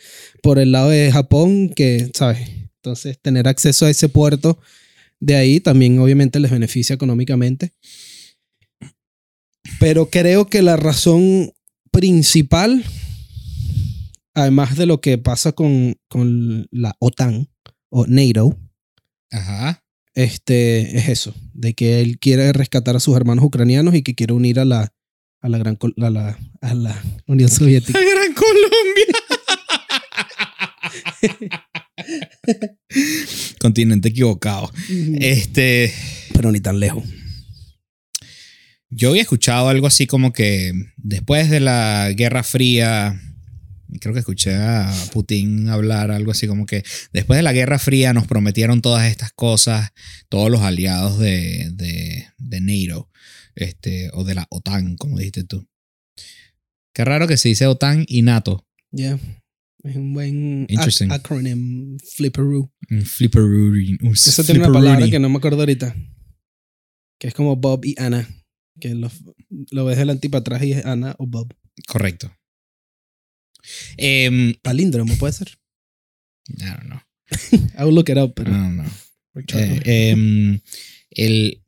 por 0.42 0.59
el 0.59 0.73
lado 0.73 0.90
de 0.90 1.11
Japón, 1.11 1.71
que, 1.71 2.11
¿sabes? 2.12 2.40
Entonces, 2.83 3.19
tener 3.21 3.47
acceso 3.47 3.87
a 3.87 3.91
ese 3.91 4.09
puerto 4.09 4.59
de 5.21 5.37
ahí 5.37 5.61
también 5.61 5.99
obviamente 5.99 6.41
les 6.41 6.51
beneficia 6.51 6.95
económicamente. 6.95 7.75
Pero 9.79 10.09
creo 10.11 10.49
que 10.49 10.63
la 10.63 10.77
razón 10.77 11.53
principal, 11.93 12.83
además 14.35 14.77
de 14.77 14.87
lo 14.87 15.01
que 15.01 15.19
pasa 15.19 15.53
con, 15.53 15.97
con 16.09 16.67
la 16.71 16.97
OTAN 16.99 17.49
o 17.91 18.07
NATO, 18.07 18.59
Ajá. 19.31 19.85
este, 20.15 20.97
es 20.97 21.09
eso, 21.09 21.35
de 21.53 21.75
que 21.75 22.01
él 22.01 22.19
quiere 22.19 22.53
rescatar 22.53 22.97
a 22.97 23.01
sus 23.01 23.15
hermanos 23.17 23.45
ucranianos 23.45 23.95
y 23.95 24.03
que 24.03 24.15
quiere 24.15 24.33
unir 24.33 24.59
a 24.59 24.65
la, 24.65 24.95
a 25.41 25.49
la, 25.49 25.59
gran, 25.59 25.79
a 25.99 26.11
la, 26.11 26.39
a 26.63 26.75
la 26.75 27.03
Unión 27.27 27.51
Soviética. 27.51 27.99
Gran 28.15 28.35
Colombia. 28.35 29.07
Continente 33.59 34.09
equivocado. 34.09 34.71
Este. 35.21 35.92
Pero 36.33 36.52
ni 36.52 36.61
tan 36.61 36.80
lejos. 36.80 37.04
Yo 38.88 39.11
había 39.11 39.23
escuchado 39.23 39.69
algo 39.69 39.87
así 39.87 40.07
como 40.07 40.33
que 40.33 40.73
después 40.97 41.49
de 41.49 41.61
la 41.61 42.11
Guerra 42.16 42.42
Fría, 42.42 43.21
creo 44.00 44.12
que 44.12 44.19
escuché 44.19 44.54
a 44.57 44.92
Putin 45.12 45.69
hablar 45.69 46.11
algo 46.11 46.33
así 46.33 46.49
como 46.49 46.66
que 46.66 46.83
después 47.12 47.37
de 47.37 47.45
la 47.45 47.52
Guerra 47.52 47.78
Fría 47.78 48.12
nos 48.12 48.26
prometieron 48.26 48.83
todas 48.83 49.09
estas 49.09 49.30
cosas, 49.33 49.92
todos 50.28 50.50
los 50.50 50.62
aliados 50.62 51.21
de, 51.21 51.71
de, 51.73 52.26
de 52.38 52.61
NATO, 52.61 53.09
este, 53.54 54.11
o 54.12 54.25
de 54.25 54.35
la 54.35 54.47
OTAN, 54.50 54.97
como 54.97 55.19
dijiste 55.19 55.45
tú. 55.45 55.69
Qué 56.92 57.04
raro 57.04 57.28
que 57.28 57.37
se 57.37 57.49
dice 57.49 57.66
OTAN 57.66 58.04
y 58.09 58.23
NATO. 58.23 58.66
Yeah. 58.90 59.21
Es 59.83 59.97
un 59.97 60.13
buen 60.13 60.67
acronym, 61.11 61.99
flipperoo. 61.99 62.71
Un. 62.91 62.99
Un 64.03 64.13
Eso 64.13 64.45
tiene 64.45 64.61
una 64.61 64.73
palabra 64.73 65.09
que 65.09 65.19
no 65.19 65.29
me 65.29 65.39
acuerdo 65.39 65.61
ahorita. 65.61 65.97
Que 67.19 67.29
es 67.29 67.35
como 67.35 67.57
Bob 67.57 67.85
y 67.85 67.95
Anna. 67.99 68.29
Que 68.79 68.95
lo, 68.95 69.11
lo 69.71 69.85
ves 69.85 69.97
delante 69.97 70.27
y 70.27 70.31
para 70.31 70.41
atrás 70.41 70.63
y 70.63 70.73
es 70.73 70.85
Anna 70.85 71.15
o 71.19 71.27
Bob. 71.27 71.55
Correcto. 71.87 72.31
Em, 73.97 74.55
Palíndromo 74.63 75.17
puede 75.17 75.33
ser. 75.33 75.59
I 76.49 76.65
don't 76.65 76.87
know. 76.87 77.01
I 77.79 77.85
will 77.85 77.95
look 77.95 78.11
it 78.11 78.19
up, 78.19 78.31
I 78.31 78.35
pero. 78.35 78.51
don't 78.51 78.77
know. 78.77 78.91
Eh, 79.55 80.11
em, 80.11 80.61
el 81.11 81.63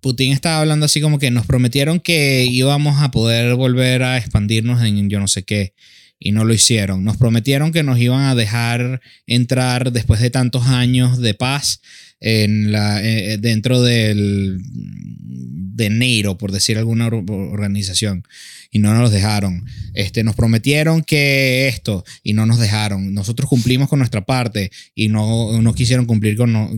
Putin 0.00 0.32
estaba 0.32 0.60
hablando 0.60 0.86
así 0.86 1.00
como 1.00 1.18
que 1.18 1.30
nos 1.30 1.46
prometieron 1.46 2.00
que 2.00 2.44
íbamos 2.44 3.00
a 3.02 3.10
poder 3.10 3.54
volver 3.54 4.02
a 4.02 4.18
expandirnos 4.18 4.82
en 4.82 5.08
yo 5.08 5.20
no 5.20 5.28
sé 5.28 5.44
qué 5.44 5.74
y 6.18 6.32
no 6.32 6.44
lo 6.44 6.52
hicieron. 6.54 7.04
Nos 7.04 7.16
prometieron 7.16 7.72
que 7.72 7.82
nos 7.82 7.98
iban 7.98 8.22
a 8.22 8.34
dejar 8.34 9.00
entrar 9.26 9.92
después 9.92 10.20
de 10.20 10.30
tantos 10.30 10.66
años 10.66 11.18
de 11.18 11.34
paz 11.34 11.80
en 12.20 12.72
la 12.72 13.00
eh, 13.02 13.38
dentro 13.38 13.80
del 13.82 14.58
de 14.62 15.90
NATO, 15.90 16.36
por 16.36 16.50
decir 16.50 16.76
alguna 16.76 17.06
or- 17.06 17.24
organización, 17.30 18.24
y 18.72 18.80
no 18.80 18.92
nos 18.92 19.02
los 19.02 19.12
dejaron. 19.12 19.64
Este, 19.94 20.24
nos 20.24 20.34
prometieron 20.34 21.02
que 21.02 21.68
esto 21.68 22.04
y 22.24 22.32
no 22.32 22.46
nos 22.46 22.58
dejaron. 22.58 23.14
Nosotros 23.14 23.48
cumplimos 23.48 23.88
con 23.88 24.00
nuestra 24.00 24.26
parte 24.26 24.72
y 24.96 25.06
no, 25.08 25.62
no 25.62 25.74
quisieron 25.74 26.06
cumplir 26.06 26.36
con 26.36 26.52
no- 26.52 26.70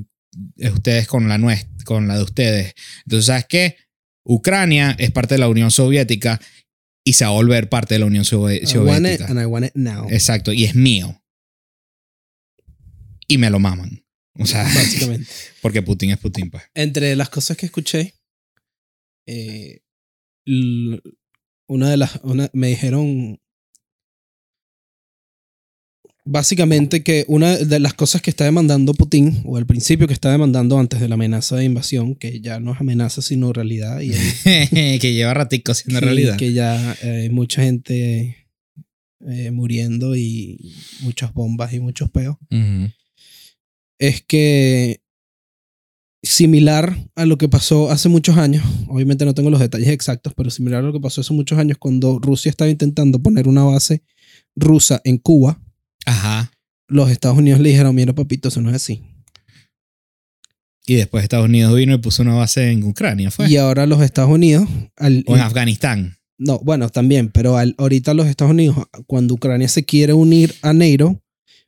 ustedes 0.74 1.06
con 1.06 1.28
la 1.28 1.38
nuestra, 1.38 1.70
con 1.84 2.06
la 2.06 2.18
de 2.18 2.24
ustedes. 2.24 2.74
Entonces, 3.06 3.26
¿sabes 3.26 3.46
qué? 3.48 3.76
Ucrania 4.22 4.94
es 4.98 5.10
parte 5.10 5.34
de 5.34 5.38
la 5.40 5.48
Unión 5.48 5.70
Soviética 5.70 6.38
y 7.04 7.14
se 7.14 7.24
va 7.24 7.30
a 7.30 7.34
volver 7.34 7.68
parte 7.68 7.94
de 7.94 8.00
la 8.00 8.06
Unión 8.06 8.24
Sovi- 8.24 8.60
I 8.60 8.76
want 8.78 9.06
it 9.06 9.20
Soviética. 9.20 9.26
and 9.28 9.40
I 9.40 9.44
want 9.46 9.66
it 9.66 9.72
now. 9.74 10.06
Exacto, 10.10 10.52
y 10.52 10.64
es 10.64 10.74
mío. 10.74 11.22
Y 13.28 13.38
me 13.38 13.50
lo 13.50 13.58
maman. 13.58 14.04
O 14.38 14.46
sea, 14.46 14.64
Básicamente. 14.64 15.26
porque 15.62 15.82
Putin 15.82 16.10
es 16.10 16.18
Putin, 16.18 16.50
pues. 16.50 16.62
Entre 16.74 17.14
las 17.16 17.28
cosas 17.30 17.56
que 17.56 17.66
escuché, 17.66 18.14
eh, 19.26 19.82
una 21.66 21.90
de 21.90 21.96
las. 21.96 22.20
Una, 22.22 22.50
me 22.52 22.68
dijeron. 22.68 23.39
Básicamente 26.32 27.02
que 27.02 27.24
una 27.26 27.56
de 27.56 27.80
las 27.80 27.92
cosas 27.92 28.22
que 28.22 28.30
está 28.30 28.44
demandando 28.44 28.94
Putin, 28.94 29.42
o 29.44 29.56
al 29.56 29.66
principio 29.66 30.06
que 30.06 30.12
está 30.12 30.30
demandando 30.30 30.78
antes 30.78 31.00
de 31.00 31.08
la 31.08 31.14
amenaza 31.14 31.56
de 31.56 31.64
invasión, 31.64 32.14
que 32.14 32.40
ya 32.40 32.60
no 32.60 32.72
es 32.72 32.80
amenaza 32.80 33.20
sino 33.20 33.52
realidad, 33.52 34.00
y 34.00 34.10
que 35.00 35.12
lleva 35.12 35.34
ratico 35.34 35.74
siendo 35.74 35.98
realidad. 35.98 36.36
que 36.36 36.52
ya 36.52 36.96
eh, 37.02 37.22
hay 37.22 37.30
mucha 37.30 37.64
gente 37.64 38.46
eh, 39.26 39.50
muriendo 39.50 40.14
y 40.14 40.72
muchas 41.00 41.34
bombas 41.34 41.72
y 41.72 41.80
muchos 41.80 42.08
peos, 42.10 42.36
es 43.98 44.22
que 44.22 45.00
similar 46.22 46.96
a 47.16 47.26
lo 47.26 47.38
que 47.38 47.48
pasó 47.48 47.90
hace 47.90 48.08
muchos 48.08 48.36
años, 48.36 48.64
obviamente 48.86 49.24
no 49.24 49.34
tengo 49.34 49.50
los 49.50 49.58
detalles 49.58 49.88
exactos, 49.88 50.32
pero 50.36 50.48
similar 50.50 50.84
a 50.84 50.86
lo 50.86 50.92
que 50.92 51.00
pasó 51.00 51.22
hace 51.22 51.34
muchos 51.34 51.58
años 51.58 51.76
cuando 51.76 52.20
Rusia 52.20 52.50
estaba 52.50 52.70
intentando 52.70 53.20
poner 53.20 53.48
una 53.48 53.64
base 53.64 54.04
rusa 54.54 55.00
en 55.02 55.18
Cuba, 55.18 55.60
Ajá. 56.06 56.50
los 56.88 57.10
Estados 57.10 57.38
Unidos 57.38 57.60
le 57.60 57.68
dijeron, 57.70 57.94
mira 57.94 58.12
papito, 58.14 58.48
eso 58.48 58.60
no 58.60 58.70
es 58.70 58.76
así. 58.76 59.02
Y 60.86 60.94
después 60.94 61.22
Estados 61.22 61.46
Unidos 61.46 61.76
vino 61.76 61.94
y 61.94 61.98
puso 61.98 62.22
una 62.22 62.34
base 62.34 62.70
en 62.72 62.82
Ucrania, 62.82 63.30
¿fue? 63.30 63.48
Y 63.48 63.56
ahora 63.56 63.86
los 63.86 64.02
Estados 64.02 64.30
Unidos, 64.30 64.68
al, 64.96 65.22
O 65.26 65.36
en 65.36 65.42
Afganistán. 65.42 66.16
no, 66.38 66.58
bueno, 66.60 66.88
también, 66.88 67.30
pero 67.30 67.56
al- 67.56 67.74
ahorita 67.78 68.14
los 68.14 68.26
Estados 68.26 68.50
Unidos, 68.52 68.76
cuando 69.06 69.34
Ucrania 69.34 69.68
se 69.68 69.84
quiere 69.84 70.14
unir 70.14 70.54
a 70.62 70.72
NATO, 70.72 71.22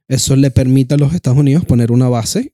eso 0.09 0.35
le 0.35 0.51
permite 0.51 0.95
a 0.95 0.99
los 0.99 1.15
Estados 1.15 1.39
Unidos 1.39 1.65
poner 1.65 1.93
una 1.93 2.09
base 2.09 2.53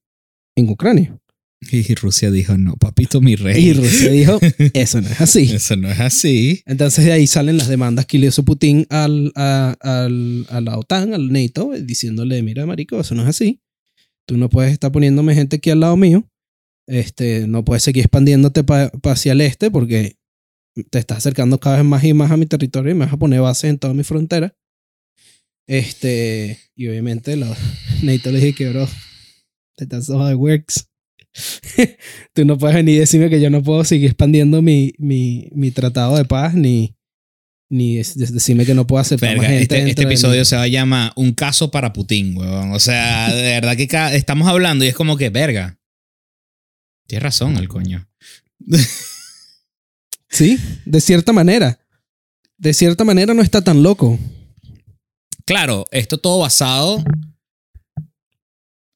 en 0.56 0.68
Ucrania. 0.68 1.16
Y 1.60 1.94
Rusia 1.96 2.30
dijo, 2.30 2.56
no, 2.56 2.76
papito, 2.76 3.20
mi 3.20 3.34
rey. 3.34 3.68
Y 3.68 3.72
Rusia 3.72 4.10
dijo, 4.10 4.38
eso 4.74 5.00
no 5.00 5.08
es 5.08 5.20
así. 5.20 5.42
Eso 5.52 5.74
no 5.76 5.90
es 5.90 5.98
así. 5.98 6.62
Entonces 6.66 7.04
de 7.04 7.12
ahí 7.12 7.26
salen 7.26 7.56
las 7.58 7.66
demandas 7.68 8.06
que 8.06 8.18
le 8.18 8.28
hizo 8.28 8.44
Putin 8.44 8.86
al, 8.90 9.32
a, 9.34 9.76
al- 9.80 10.46
a 10.50 10.60
la 10.60 10.78
OTAN, 10.78 11.14
al 11.14 11.32
NATO, 11.32 11.72
diciéndole, 11.82 12.42
mira, 12.42 12.64
marico, 12.64 13.00
eso 13.00 13.14
no 13.16 13.22
es 13.22 13.28
así. 13.28 13.60
Tú 14.26 14.36
no 14.36 14.48
puedes 14.48 14.72
estar 14.72 14.92
poniéndome 14.92 15.34
gente 15.34 15.56
aquí 15.56 15.70
al 15.70 15.80
lado 15.80 15.96
mío. 15.96 16.28
Este, 16.86 17.46
no 17.48 17.64
puedes 17.64 17.82
seguir 17.82 18.04
expandiéndote 18.04 18.62
pa- 18.64 18.90
pa 18.90 19.12
hacia 19.12 19.32
el 19.32 19.40
este 19.40 19.70
porque 19.70 20.16
te 20.90 20.98
estás 21.00 21.18
acercando 21.18 21.58
cada 21.58 21.76
vez 21.76 21.84
más 21.84 22.04
y 22.04 22.14
más 22.14 22.30
a 22.30 22.36
mi 22.36 22.46
territorio 22.46 22.92
y 22.92 22.94
me 22.94 23.04
vas 23.04 23.14
a 23.14 23.18
poner 23.18 23.40
bases 23.40 23.70
en 23.70 23.78
toda 23.78 23.94
mi 23.94 24.04
frontera. 24.04 24.54
Este, 25.66 26.58
y 26.76 26.88
obviamente 26.88 27.36
la 27.36 27.54
NATO 28.02 28.30
le 28.30 28.38
dije 28.40 28.54
que, 28.54 28.70
bro, 28.70 28.88
that's 29.76 30.08
how 30.08 30.30
it 30.30 30.36
works. 30.36 30.87
Tú 32.32 32.44
no 32.44 32.58
puedes 32.58 32.76
venir 32.76 32.96
y 32.96 32.98
decirme 32.98 33.30
que 33.30 33.40
yo 33.40 33.50
no 33.50 33.62
puedo 33.62 33.84
seguir 33.84 34.06
expandiendo 34.06 34.62
mi, 34.62 34.92
mi, 34.98 35.48
mi 35.52 35.70
tratado 35.70 36.16
de 36.16 36.24
paz 36.24 36.54
ni, 36.54 36.96
ni 37.70 37.96
decirme 37.96 38.64
que 38.64 38.74
no 38.74 38.86
puedo 38.86 39.00
aceptar 39.00 39.30
Verga, 39.30 39.42
más 39.42 39.50
gente 39.50 39.78
este, 39.78 39.90
este 39.90 40.02
episodio 40.02 40.44
se 40.44 40.56
va 40.56 40.62
a 40.62 40.68
llamar 40.68 41.12
Un 41.16 41.32
caso 41.32 41.70
para 41.70 41.92
Putin, 41.92 42.36
weón. 42.36 42.72
O 42.72 42.80
sea, 42.80 43.32
de 43.32 43.42
verdad 43.42 43.76
que 43.76 43.88
estamos 44.16 44.48
hablando 44.48 44.84
y 44.84 44.88
es 44.88 44.94
como 44.94 45.16
que, 45.16 45.30
verga. 45.30 45.78
Tienes 47.06 47.22
razón, 47.22 47.56
el 47.56 47.68
coño. 47.68 48.08
Sí, 50.30 50.58
de 50.84 51.00
cierta 51.00 51.32
manera. 51.32 51.80
De 52.58 52.74
cierta 52.74 53.04
manera 53.04 53.34
no 53.34 53.42
está 53.42 53.62
tan 53.62 53.82
loco. 53.82 54.18
Claro, 55.46 55.86
esto 55.90 56.18
todo 56.18 56.40
basado 56.40 57.02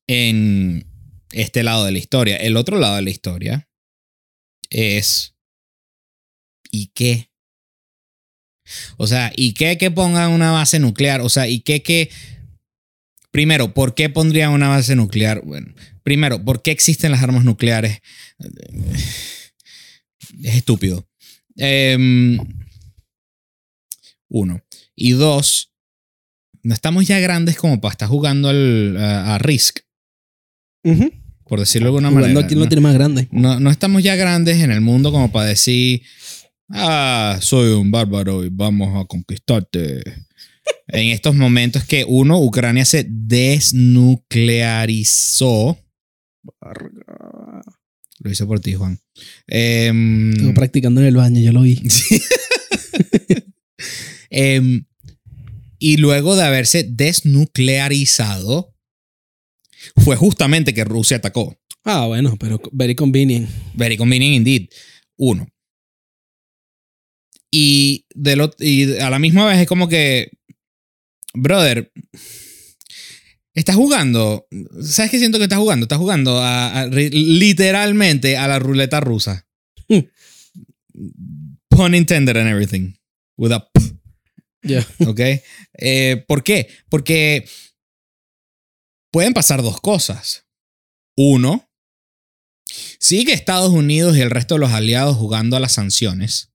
en 0.07 0.85
este 1.33 1.63
lado 1.63 1.85
de 1.85 1.93
la 1.93 1.99
historia. 1.99 2.37
El 2.37 2.57
otro 2.57 2.79
lado 2.79 2.97
de 2.97 3.03
la 3.03 3.11
historia 3.11 3.69
es 4.71 5.35
¿y 6.71 6.89
qué? 6.89 7.31
O 8.97 9.07
sea, 9.07 9.33
¿y 9.37 9.55
qué 9.55 9.77
que 9.77 9.91
pongan 9.91 10.31
una 10.31 10.53
base 10.53 10.79
nuclear? 10.79 11.21
O 11.21 11.29
sea, 11.29 11.49
¿y 11.49 11.61
qué 11.61 11.83
que 11.83 12.11
Primero, 13.33 13.73
¿por 13.73 13.95
qué 13.95 14.11
pondrían 14.11 14.53
una 14.53 14.69
base 14.69 14.95
nuclear? 14.95 15.41
Bueno, 15.43 15.75
primero, 16.03 16.45
¿por 16.45 16.61
qué 16.61 16.71
existen 16.71 17.13
las 17.13 17.23
armas 17.23 17.45
nucleares? 17.45 18.03
Es 20.43 20.55
estúpido. 20.55 21.09
Em, 21.57 22.39
uno. 24.29 24.63
Y 24.95 25.13
dos, 25.13 25.73
no 26.63 26.75
estamos 26.75 27.07
ya 27.07 27.19
grandes 27.21 27.57
como 27.57 27.81
para 27.81 27.93
estar 27.93 28.09
jugando 28.09 28.51
al- 28.51 28.99
a, 28.99 29.39
Risk. 29.39 29.79
Por 31.53 31.61
decirlo 31.61 31.89
de 31.89 31.91
alguna 31.91 32.09
Jugando 32.09 32.29
manera. 32.29 32.47
a 32.47 32.49
quien 32.49 32.61
lo 32.61 32.65
¿no? 32.65 32.69
tiene 32.71 32.81
más 32.81 32.95
grande. 32.95 33.29
No, 33.31 33.61
no 33.61 33.71
estamos 33.71 34.03
ya 34.03 34.17
grandes 34.17 34.63
en 34.63 34.71
el 34.71 34.81
mundo 34.81 35.13
como 35.13 35.31
para 35.31 35.49
decir, 35.49 36.01
ah, 36.71 37.37
soy 37.43 37.75
un 37.75 37.91
bárbaro 37.91 38.43
y 38.43 38.49
vamos 38.51 38.99
a 38.99 39.05
conquistarte. 39.05 40.03
en 40.89 41.09
estos 41.09 41.35
momentos 41.35 41.85
que 41.85 42.07
uno, 42.09 42.41
Ucrania 42.41 42.87
se 42.87 43.05
desnuclearizó. 43.07 45.79
Lo 48.21 48.31
hice 48.31 48.47
por 48.47 48.61
ti, 48.61 48.73
Juan. 48.73 48.99
Estuve 49.47 50.55
practicando 50.55 51.03
en 51.03 51.09
el 51.09 51.17
baño, 51.17 51.39
yo 51.39 51.53
lo 51.53 51.61
vi. 51.61 51.83
Em, 54.31 54.87
y 55.79 55.99
luego 55.99 56.35
de 56.35 56.45
haberse 56.45 56.85
desnuclearizado, 56.85 58.72
fue 59.97 60.17
justamente 60.17 60.75
que 60.75 60.85
Rusia 60.85 61.19
atacó. 61.19 61.57
Ah, 61.85 62.07
bueno, 62.07 62.37
pero 62.39 62.61
very 62.73 62.95
convenient. 62.95 63.49
Very 63.75 63.97
convenient 63.97 64.35
indeed. 64.37 64.69
Uno. 65.17 65.47
Y, 67.51 68.07
de 68.15 68.37
lo- 68.37 68.55
y 68.59 68.99
a 68.99 69.11
la 69.11 69.19
misma 69.19 69.47
vez 69.47 69.59
es 69.59 69.67
como 69.67 69.89
que, 69.89 70.31
brother, 71.35 71.93
estás 73.55 73.77
jugando. 73.77 74.47
¿Sabes 74.83 75.11
qué 75.11 75.19
siento 75.19 75.39
que 75.39 75.45
estás 75.45 75.59
jugando? 75.59 75.85
Estás 75.85 75.99
jugando 75.99 76.39
a- 76.41 76.87
literalmente 76.87 78.37
a 78.37 78.49
la 78.49 78.59
ruleta 78.59 79.01
rusa. 79.01 79.47
Pun 81.69 81.95
intended 81.95 82.37
and 82.37 82.49
everything. 82.49 82.95
With 83.37 83.53
a 83.53 83.69
p. 83.73 83.81
Ya. 84.63 84.87
¿Ok? 85.07 85.21
Eh, 85.79 86.25
¿Por 86.29 86.43
qué? 86.45 86.69
Porque 86.89 87.45
pueden 89.13 89.33
pasar 89.35 89.63
dos 89.63 89.81
cosas. 89.81 90.47
Uno, 91.17 91.69
sigue 92.99 93.33
Estados 93.33 93.71
Unidos 93.71 94.17
y 94.17 94.21
el 94.23 94.31
resto 94.31 94.55
de 94.57 94.61
los 94.61 94.73
aliados 94.73 95.17
jugando 95.17 95.57
a 95.57 95.61
las 95.61 95.73
sanciones. 95.73 96.49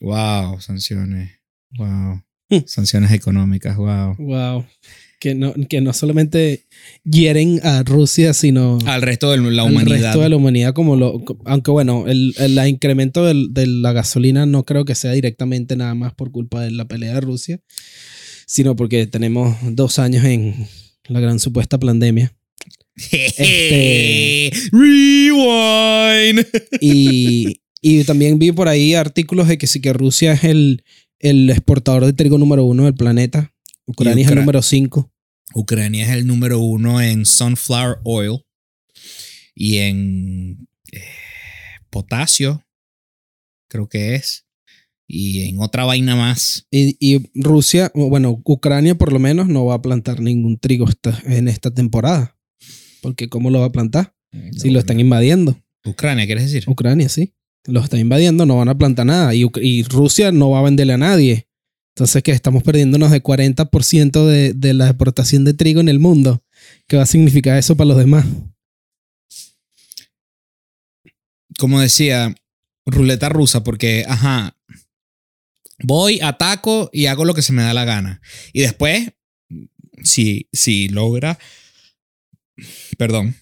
Wow, 0.00 0.60
sanciones. 0.60 1.30
Wow. 1.76 2.22
Hmm. 2.50 2.58
Sanciones 2.66 3.12
económicas, 3.12 3.76
wow. 3.76 4.16
Wow. 4.18 4.66
Que 5.20 5.34
no, 5.36 5.54
que 5.70 5.80
no 5.80 5.92
solamente 5.92 6.66
hieren 7.04 7.60
a 7.64 7.84
Rusia, 7.84 8.34
sino 8.34 8.78
Al 8.86 9.02
resto 9.02 9.30
de 9.30 9.36
la 9.38 9.62
al 9.62 9.70
humanidad. 9.72 10.00
resto 10.06 10.20
de 10.20 10.28
la 10.28 10.36
humanidad 10.36 10.74
como 10.74 10.96
lo 10.96 11.22
aunque 11.44 11.70
bueno 11.70 12.08
el, 12.08 12.34
el 12.38 12.58
incremento 12.66 13.24
del- 13.24 13.54
de 13.54 13.68
la 13.68 13.92
gasolina 13.92 14.46
no 14.46 14.64
creo 14.64 14.84
que 14.84 14.96
sea 14.96 15.12
directamente 15.12 15.76
nada 15.76 15.94
más 15.94 16.12
por 16.14 16.32
culpa 16.32 16.60
de 16.62 16.72
la 16.72 16.86
pelea 16.86 17.14
de 17.14 17.20
Rusia 17.20 17.60
sino 18.52 18.76
porque 18.76 19.06
tenemos 19.06 19.56
dos 19.62 19.98
años 19.98 20.26
en 20.26 20.68
la 21.08 21.20
gran 21.20 21.40
supuesta 21.40 21.78
pandemia. 21.80 22.36
Este- 23.10 24.50
Rewind. 24.72 26.46
y, 26.78 27.62
y 27.80 28.04
también 28.04 28.38
vi 28.38 28.52
por 28.52 28.68
ahí 28.68 28.92
artículos 28.92 29.48
de 29.48 29.56
que 29.56 29.66
sí 29.66 29.80
que 29.80 29.94
Rusia 29.94 30.34
es 30.34 30.44
el, 30.44 30.84
el 31.18 31.48
exportador 31.48 32.04
de 32.04 32.12
trigo 32.12 32.36
número 32.36 32.66
uno 32.66 32.84
del 32.84 32.92
planeta. 32.94 33.54
Ucrania 33.86 34.26
es 34.26 34.30
el 34.30 34.40
número 34.40 34.60
cinco. 34.60 35.10
Ucrania 35.54 36.04
es 36.04 36.10
el 36.10 36.26
número 36.26 36.58
uno 36.58 37.00
en 37.00 37.24
sunflower 37.24 38.00
oil 38.04 38.40
y 39.54 39.78
en 39.78 40.68
eh, 40.92 41.00
potasio, 41.88 42.66
creo 43.68 43.88
que 43.88 44.14
es, 44.14 44.44
y 45.14 45.42
en 45.50 45.60
otra 45.60 45.84
vaina 45.84 46.16
más. 46.16 46.66
Y, 46.70 46.96
y 46.98 47.30
Rusia, 47.34 47.92
bueno, 47.94 48.40
Ucrania 48.44 48.94
por 48.94 49.12
lo 49.12 49.18
menos 49.18 49.46
no 49.46 49.66
va 49.66 49.74
a 49.74 49.82
plantar 49.82 50.20
ningún 50.20 50.58
trigo 50.58 50.88
esta- 50.88 51.22
en 51.26 51.48
esta 51.48 51.70
temporada. 51.70 52.38
Porque 53.02 53.28
¿cómo 53.28 53.50
lo 53.50 53.60
va 53.60 53.66
a 53.66 53.72
plantar? 53.72 54.14
Si 54.56 54.70
lo 54.70 54.78
están 54.78 55.00
invadiendo. 55.00 55.60
Ucrania, 55.84 56.24
¿quieres 56.24 56.44
decir? 56.44 56.64
Ucrania, 56.66 57.10
sí. 57.10 57.34
Los 57.66 57.84
está 57.84 57.98
invadiendo, 57.98 58.46
no 58.46 58.56
van 58.56 58.70
a 58.70 58.78
plantar 58.78 59.04
nada. 59.04 59.34
Y, 59.34 59.44
y 59.60 59.82
Rusia 59.82 60.32
no 60.32 60.48
va 60.50 60.60
a 60.60 60.62
venderle 60.62 60.94
a 60.94 60.98
nadie. 60.98 61.46
Entonces, 61.94 62.22
que 62.22 62.30
estamos 62.32 62.62
perdiéndonos 62.62 63.10
de 63.10 63.22
40% 63.22 64.24
de, 64.26 64.54
de 64.54 64.72
la 64.72 64.86
exportación 64.86 65.44
de 65.44 65.52
trigo 65.52 65.82
en 65.82 65.90
el 65.90 65.98
mundo. 65.98 66.42
¿Qué 66.88 66.96
va 66.96 67.02
a 67.02 67.06
significar 67.06 67.58
eso 67.58 67.76
para 67.76 67.88
los 67.88 67.98
demás? 67.98 68.24
Como 71.58 71.80
decía, 71.80 72.34
ruleta 72.86 73.28
rusa, 73.28 73.62
porque, 73.62 74.04
ajá, 74.08 74.56
voy, 75.82 76.20
ataco 76.20 76.90
y 76.92 77.06
hago 77.06 77.24
lo 77.24 77.34
que 77.34 77.42
se 77.42 77.52
me 77.52 77.62
da 77.62 77.74
la 77.74 77.84
gana. 77.84 78.20
Y 78.52 78.60
después, 78.60 79.10
si, 80.02 80.48
si 80.52 80.88
logra, 80.88 81.38
perdón, 82.98 83.36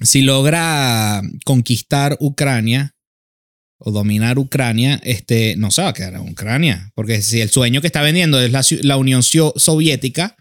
si 0.00 0.22
logra 0.22 1.22
conquistar 1.44 2.16
Ucrania 2.20 2.94
o 3.78 3.90
dominar 3.90 4.38
Ucrania, 4.38 5.00
este, 5.04 5.56
no 5.56 5.70
se 5.70 5.82
va 5.82 5.88
a 5.88 5.92
quedar 5.94 6.14
en 6.14 6.28
Ucrania. 6.28 6.90
Porque 6.94 7.22
si 7.22 7.40
el 7.40 7.50
sueño 7.50 7.80
que 7.80 7.86
está 7.86 8.02
vendiendo 8.02 8.40
es 8.40 8.50
la, 8.50 8.62
la 8.82 8.96
Unión 8.96 9.22
Soviética, 9.22 10.36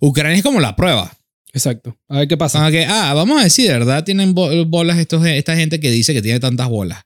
Ucrania 0.00 0.38
es 0.38 0.42
como 0.42 0.60
la 0.60 0.74
prueba. 0.74 1.16
Exacto. 1.52 1.98
A 2.08 2.18
ver 2.18 2.28
qué 2.28 2.36
pasa. 2.36 2.66
Ah, 2.88 3.14
vamos 3.14 3.40
a 3.40 3.44
decir, 3.44 3.66
de 3.66 3.72
verdad 3.72 4.04
tienen 4.04 4.34
bo- 4.34 4.66
bolas 4.66 4.98
estos, 4.98 5.24
esta 5.26 5.56
gente 5.56 5.80
que 5.80 5.90
dice 5.90 6.12
que 6.12 6.22
tiene 6.22 6.40
tantas 6.40 6.68
bolas. 6.68 7.02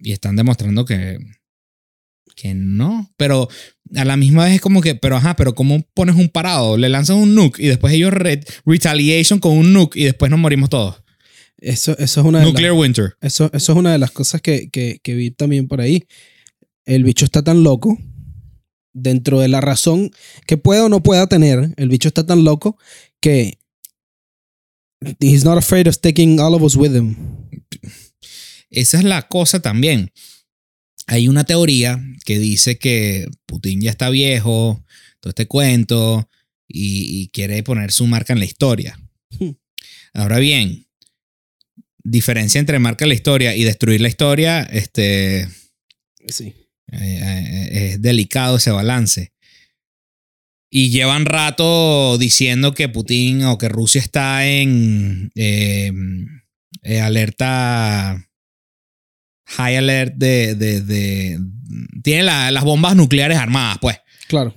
Y 0.00 0.12
están 0.12 0.36
demostrando 0.36 0.84
que, 0.84 1.18
que 2.34 2.54
no. 2.54 3.10
Pero 3.16 3.48
a 3.94 4.04
la 4.04 4.16
misma 4.16 4.44
vez 4.44 4.54
es 4.56 4.60
como 4.60 4.80
que, 4.82 4.94
pero 4.94 5.16
ajá, 5.16 5.36
pero 5.36 5.54
¿cómo 5.54 5.82
pones 5.94 6.16
un 6.16 6.28
parado? 6.28 6.76
Le 6.76 6.88
lanzan 6.88 7.16
un 7.16 7.34
nuke 7.34 7.58
y 7.60 7.66
después 7.68 7.92
ellos 7.94 8.12
re- 8.12 8.44
retaliation 8.64 9.38
con 9.38 9.52
un 9.56 9.72
nuke 9.72 9.96
y 9.96 10.04
después 10.04 10.30
nos 10.30 10.40
morimos 10.40 10.68
todos. 10.70 11.02
Eso, 11.58 11.96
eso 11.98 12.20
es 12.20 12.26
una 12.26 12.40
de 12.40 12.44
las- 12.44 12.52
Nuclear 12.52 12.72
Winter. 12.74 13.14
Eso, 13.20 13.50
eso 13.52 13.72
es 13.72 13.78
una 13.78 13.92
de 13.92 13.98
las 13.98 14.10
cosas 14.10 14.40
que, 14.42 14.68
que, 14.70 15.00
que 15.02 15.14
vi 15.14 15.30
también 15.30 15.68
por 15.68 15.80
ahí. 15.80 16.04
El 16.84 17.02
bicho 17.04 17.24
está 17.24 17.42
tan 17.42 17.62
loco, 17.62 17.98
dentro 18.92 19.40
de 19.40 19.48
la 19.48 19.60
razón 19.60 20.10
que 20.46 20.56
pueda 20.56 20.84
o 20.84 20.88
no 20.88 21.02
pueda 21.02 21.26
tener, 21.26 21.72
el 21.76 21.88
bicho 21.88 22.08
está 22.08 22.24
tan 22.26 22.44
loco 22.44 22.78
que 23.20 23.58
he's 25.20 25.44
not 25.44 25.58
afraid 25.58 25.86
of 25.88 25.98
taking 26.00 26.38
all 26.40 26.54
of 26.54 26.62
us 26.62 26.76
with 26.76 26.94
him. 26.94 27.16
Esa 28.70 28.98
es 28.98 29.04
la 29.04 29.28
cosa 29.28 29.60
también. 29.60 30.12
Hay 31.06 31.28
una 31.28 31.44
teoría 31.44 32.02
que 32.24 32.38
dice 32.38 32.78
que 32.78 33.28
Putin 33.46 33.80
ya 33.80 33.90
está 33.90 34.10
viejo, 34.10 34.84
todo 35.20 35.30
este 35.30 35.46
cuento, 35.46 36.28
y, 36.68 37.22
y 37.22 37.28
quiere 37.28 37.62
poner 37.62 37.92
su 37.92 38.06
marca 38.06 38.32
en 38.32 38.40
la 38.40 38.44
historia. 38.44 38.98
Hmm. 39.38 39.50
Ahora 40.14 40.38
bien, 40.38 40.86
diferencia 42.02 42.58
entre 42.58 42.78
marca 42.78 43.04
en 43.04 43.10
la 43.10 43.14
historia 43.14 43.54
y 43.54 43.62
destruir 43.64 44.00
la 44.00 44.08
historia, 44.08 44.62
este, 44.62 45.48
Sí. 46.28 46.54
eh, 46.92 47.20
eh, 47.22 47.68
es 47.92 48.02
delicado 48.02 48.56
ese 48.56 48.70
balance. 48.72 49.32
Y 50.68 50.90
llevan 50.90 51.24
rato 51.24 52.18
diciendo 52.18 52.74
que 52.74 52.88
Putin 52.88 53.44
o 53.44 53.56
que 53.58 53.68
Rusia 53.68 54.00
está 54.00 54.46
en 54.46 55.30
eh, 55.36 55.92
eh, 56.82 57.00
alerta, 57.00 58.25
high 59.46 59.76
alert 59.76 60.14
de... 60.16 60.54
de, 60.54 60.80
de- 60.82 61.40
tiene 62.02 62.22
la- 62.22 62.50
las 62.50 62.64
bombas 62.64 62.94
nucleares 62.94 63.38
armadas, 63.38 63.78
pues. 63.80 63.98
Claro. 64.28 64.54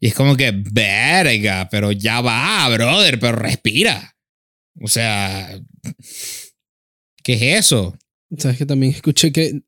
Y 0.00 0.06
es 0.08 0.14
como 0.14 0.36
que, 0.36 0.52
verga, 0.54 1.68
pero 1.70 1.92
ya 1.92 2.20
va, 2.20 2.68
brother, 2.68 3.18
pero 3.18 3.36
respira. 3.36 4.16
O 4.80 4.88
sea, 4.88 5.58
¿qué 7.22 7.34
es 7.34 7.42
eso? 7.66 7.96
Sabes 8.38 8.58
que 8.58 8.66
también 8.66 8.92
escuché 8.92 9.32
que 9.32 9.60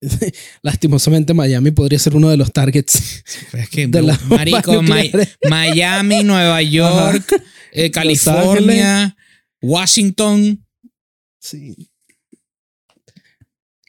lastimosamente 0.62 1.34
Miami 1.34 1.70
podría 1.70 1.98
ser 1.98 2.16
uno 2.16 2.28
de 2.30 2.36
los 2.36 2.52
targets 2.52 3.24
Es 3.52 3.68
que, 3.68 3.86
de 3.86 4.02
las 4.02 4.24
marico, 4.26 4.82
Mi-. 4.82 5.10
Miami, 5.48 6.24
Nueva 6.24 6.62
York, 6.62 7.42
eh, 7.72 7.90
California, 7.90 9.16
Washington. 9.60 10.64
Sí, 11.40 11.90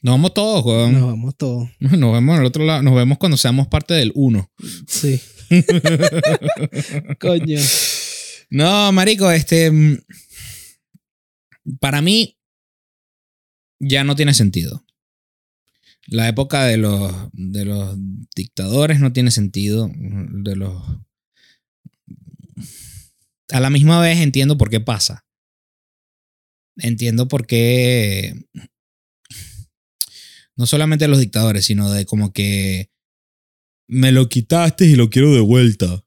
Nos 0.06 0.12
vamos 0.12 0.34
todos, 0.34 0.64
weón. 0.64 0.92
nos 0.92 1.02
vamos 1.02 1.36
todos. 1.36 1.68
Nos 1.80 2.12
vemos 2.12 2.36
en 2.36 2.40
el 2.40 2.46
otro 2.46 2.64
lado. 2.64 2.80
Nos 2.80 2.94
vemos 2.94 3.18
cuando 3.18 3.36
seamos 3.36 3.66
parte 3.66 3.92
del 3.92 4.12
uno. 4.14 4.48
Sí. 4.86 5.20
Coño. 7.20 7.58
No, 8.48 8.92
marico, 8.92 9.28
este. 9.32 9.68
mm, 9.72 9.98
Para 11.80 12.02
mí, 12.02 12.38
ya 13.80 14.04
no 14.04 14.14
tiene 14.14 14.32
sentido. 14.32 14.86
La 16.06 16.28
época 16.28 16.66
de 16.66 16.76
los, 16.76 17.12
de 17.32 17.64
los 17.64 17.96
dictadores 18.36 19.00
no 19.00 19.12
tiene 19.12 19.32
sentido. 19.32 19.90
De 19.92 20.54
los. 20.54 20.84
A 23.50 23.58
la 23.58 23.70
misma 23.70 24.00
vez 24.00 24.18
entiendo 24.18 24.56
por 24.56 24.70
qué 24.70 24.78
pasa. 24.78 25.26
Entiendo 26.76 27.26
por 27.26 27.48
qué. 27.48 28.46
No 30.56 30.66
solamente 30.66 31.08
los 31.08 31.20
dictadores, 31.20 31.64
sino 31.66 31.90
de 31.90 32.06
como 32.06 32.32
que. 32.32 32.90
Me 33.88 34.10
lo 34.10 34.28
quitaste 34.28 34.84
y 34.86 34.96
lo 34.96 35.10
quiero 35.10 35.32
de 35.32 35.40
vuelta. 35.40 36.02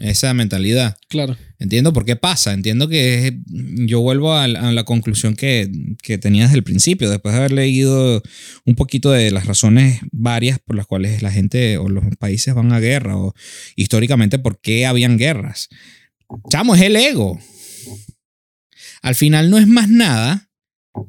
Esa 0.00 0.32
mentalidad. 0.34 0.96
Claro. 1.08 1.36
Entiendo 1.58 1.92
por 1.92 2.04
qué 2.04 2.16
pasa. 2.16 2.52
Entiendo 2.54 2.88
que 2.88 3.40
yo 3.46 4.00
vuelvo 4.00 4.34
a, 4.34 4.46
la- 4.48 4.68
a 4.68 4.72
la 4.72 4.84
conclusión 4.84 5.34
que, 5.34 5.70
que 6.02 6.16
tenía 6.16 6.44
desde 6.44 6.56
el 6.56 6.62
principio, 6.64 7.10
después 7.10 7.32
de 7.34 7.40
haber 7.40 7.52
leído 7.52 8.22
un 8.64 8.74
poquito 8.74 9.10
de 9.10 9.30
las 9.32 9.46
razones 9.46 10.00
varias 10.12 10.58
por 10.60 10.76
las 10.76 10.86
cuales 10.86 11.22
la 11.22 11.30
gente 11.32 11.76
o 11.76 11.88
los 11.88 12.04
países 12.18 12.54
van 12.54 12.72
a 12.72 12.80
guerra, 12.80 13.16
o 13.18 13.34
históricamente 13.76 14.38
por 14.38 14.60
qué 14.60 14.86
habían 14.86 15.18
guerras. 15.18 15.68
Chamo, 16.50 16.74
es 16.74 16.82
el 16.82 16.96
ego. 16.96 17.38
Al 19.02 19.14
final 19.14 19.50
no 19.50 19.58
es 19.58 19.66
más 19.66 19.88
nada 19.88 20.48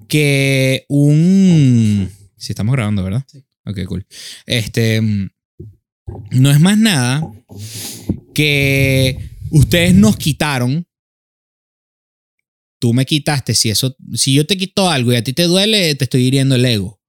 que 0.10 0.86
un... 0.90 2.10
Si 2.44 2.52
estamos 2.52 2.74
grabando, 2.74 3.04
¿verdad? 3.04 3.24
Sí. 3.28 3.44
Ok, 3.66 3.86
cool. 3.88 4.06
Este... 4.46 5.02
No 6.32 6.52
es 6.52 6.60
más 6.60 6.78
nada 6.78 7.22
que 8.36 9.18
ustedes 9.52 9.96
nos 9.96 10.18
quitaron. 10.18 10.86
Tú 12.80 12.94
me 12.94 13.06
quitaste. 13.06 13.54
Si 13.54 13.70
eso, 13.70 13.96
si 14.14 14.34
yo 14.34 14.46
te 14.46 14.58
quito 14.58 14.90
algo 14.90 15.14
y 15.14 15.16
a 15.16 15.24
ti 15.24 15.32
te 15.32 15.44
duele, 15.44 15.96
te 15.96 16.04
estoy 16.04 16.24
hiriendo 16.26 16.56
el 16.56 16.66
ego. 16.66 17.02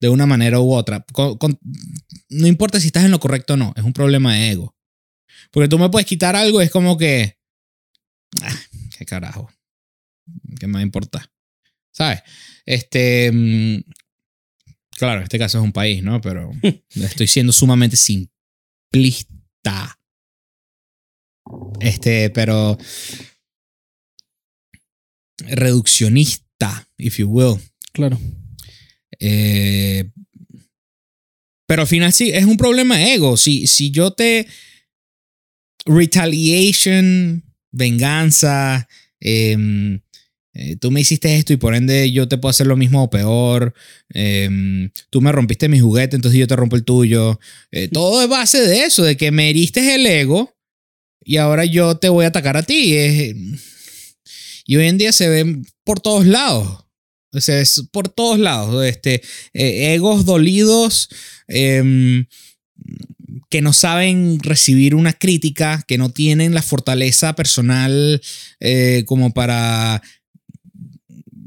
De 0.00 0.08
una 0.08 0.26
manera 0.26 0.58
u 0.58 0.72
otra. 0.74 1.04
Con- 1.12 1.38
con- 1.38 1.58
no 2.30 2.46
importa 2.48 2.80
si 2.80 2.86
estás 2.88 3.04
en 3.04 3.12
lo 3.12 3.20
correcto 3.20 3.54
o 3.54 3.56
no. 3.56 3.72
Es 3.76 3.84
un 3.84 3.92
problema 3.92 4.34
de 4.34 4.50
ego. 4.50 4.76
Porque 5.52 5.68
tú 5.68 5.78
me 5.78 5.88
puedes 5.90 6.06
quitar 6.08 6.34
algo 6.34 6.60
y 6.60 6.64
es 6.64 6.70
como 6.72 6.98
que. 6.98 7.38
Ah, 8.42 8.58
qué 8.98 9.04
carajo. 9.06 9.48
¿Qué 10.58 10.66
me 10.66 10.72
va 10.74 10.78
a 10.80 10.82
importar? 10.82 11.30
¿Sabes? 11.92 12.22
Este. 12.66 13.30
Claro, 14.96 15.18
en 15.18 15.24
este 15.24 15.38
caso 15.38 15.58
es 15.58 15.64
un 15.64 15.72
país, 15.72 16.02
¿no? 16.02 16.20
Pero 16.20 16.50
estoy 16.94 17.26
siendo 17.26 17.52
sumamente 17.52 17.96
simplista. 17.96 19.98
Este, 21.80 22.30
pero 22.30 22.78
reduccionista, 25.38 26.88
if 26.96 27.18
you 27.18 27.28
will. 27.28 27.60
Claro. 27.92 28.18
Eh, 29.20 30.10
pero 31.66 31.82
al 31.82 31.88
final 31.88 32.12
sí, 32.12 32.30
es 32.30 32.44
un 32.44 32.56
problema 32.56 33.10
ego. 33.10 33.36
Si, 33.36 33.66
si 33.66 33.90
yo 33.90 34.12
te. 34.12 34.46
Retaliation, 35.86 37.44
venganza, 37.70 38.88
em, 39.20 40.00
eh, 40.54 40.76
tú 40.76 40.90
me 40.90 41.00
hiciste 41.00 41.36
esto 41.36 41.52
y 41.52 41.56
por 41.56 41.74
ende 41.74 42.12
yo 42.12 42.28
te 42.28 42.38
puedo 42.38 42.50
hacer 42.50 42.66
lo 42.66 42.76
mismo 42.76 43.02
o 43.02 43.10
peor. 43.10 43.74
em, 44.10 44.90
tú 45.10 45.20
me 45.20 45.32
rompiste 45.32 45.68
mi 45.68 45.80
juguete, 45.80 46.16
entonces 46.16 46.38
yo 46.38 46.46
te 46.46 46.56
rompo 46.56 46.76
el 46.76 46.84
tuyo. 46.84 47.40
Eh, 47.72 47.88
todo 47.88 48.22
es 48.22 48.28
base 48.28 48.60
de 48.60 48.84
eso, 48.84 49.02
de 49.02 49.16
que 49.16 49.30
me 49.30 49.50
heriste 49.50 49.94
el 49.94 50.06
ego 50.06 50.54
y 51.24 51.38
ahora 51.38 51.64
yo 51.64 51.96
te 51.96 52.08
voy 52.08 52.24
a 52.24 52.28
atacar 52.28 52.56
a 52.56 52.62
ti. 52.62 52.94
Y 54.66 54.76
hoy 54.76 54.86
en 54.86 54.98
día 54.98 55.12
se 55.12 55.28
ven 55.28 55.66
por 55.84 56.00
todos 56.00 56.26
lados. 56.26 56.84
O 57.32 57.40
sea, 57.40 57.60
es 57.60 57.82
por 57.90 58.08
todos 58.08 58.38
lados. 58.38 58.84
Este, 58.84 59.22
eh, 59.52 59.94
egos 59.94 60.24
dolidos 60.24 61.08
em, 61.48 62.26
que 63.50 63.60
no 63.60 63.72
saben 63.72 64.38
recibir 64.40 64.94
una 64.94 65.12
crítica, 65.12 65.84
que 65.86 65.98
no 65.98 66.10
tienen 66.10 66.54
la 66.54 66.62
fortaleza 66.62 67.34
personal 67.34 68.22
eh, 68.60 69.04
como 69.06 69.32
para 69.32 70.02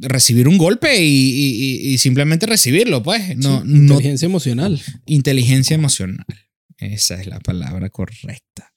recibir 0.01 0.47
un 0.47 0.57
golpe 0.57 1.01
y, 1.03 1.07
y- 1.09 1.93
y- 1.93 1.97
simplemente 1.97 2.45
recibirlo, 2.45 3.01
pues. 3.03 3.35
No, 3.37 3.61
Sí, 3.61 3.67
no 3.67 3.81
inteligencia 3.95 4.25
emocional. 4.25 4.81
Inteligencia 5.05 5.75
emocional. 5.75 6.25
Esa 6.77 7.19
es 7.19 7.27
la 7.27 7.39
palabra 7.39 7.89
correcta. 7.89 8.71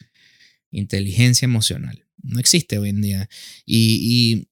Inteligencia 0.71 1.47
emocional. 1.47 2.07
No 2.23 2.39
existe 2.41 2.79
hoy 2.79 2.91
en 2.91 3.03
día. 3.03 3.29
Y, 3.67 4.47
y 4.47 4.49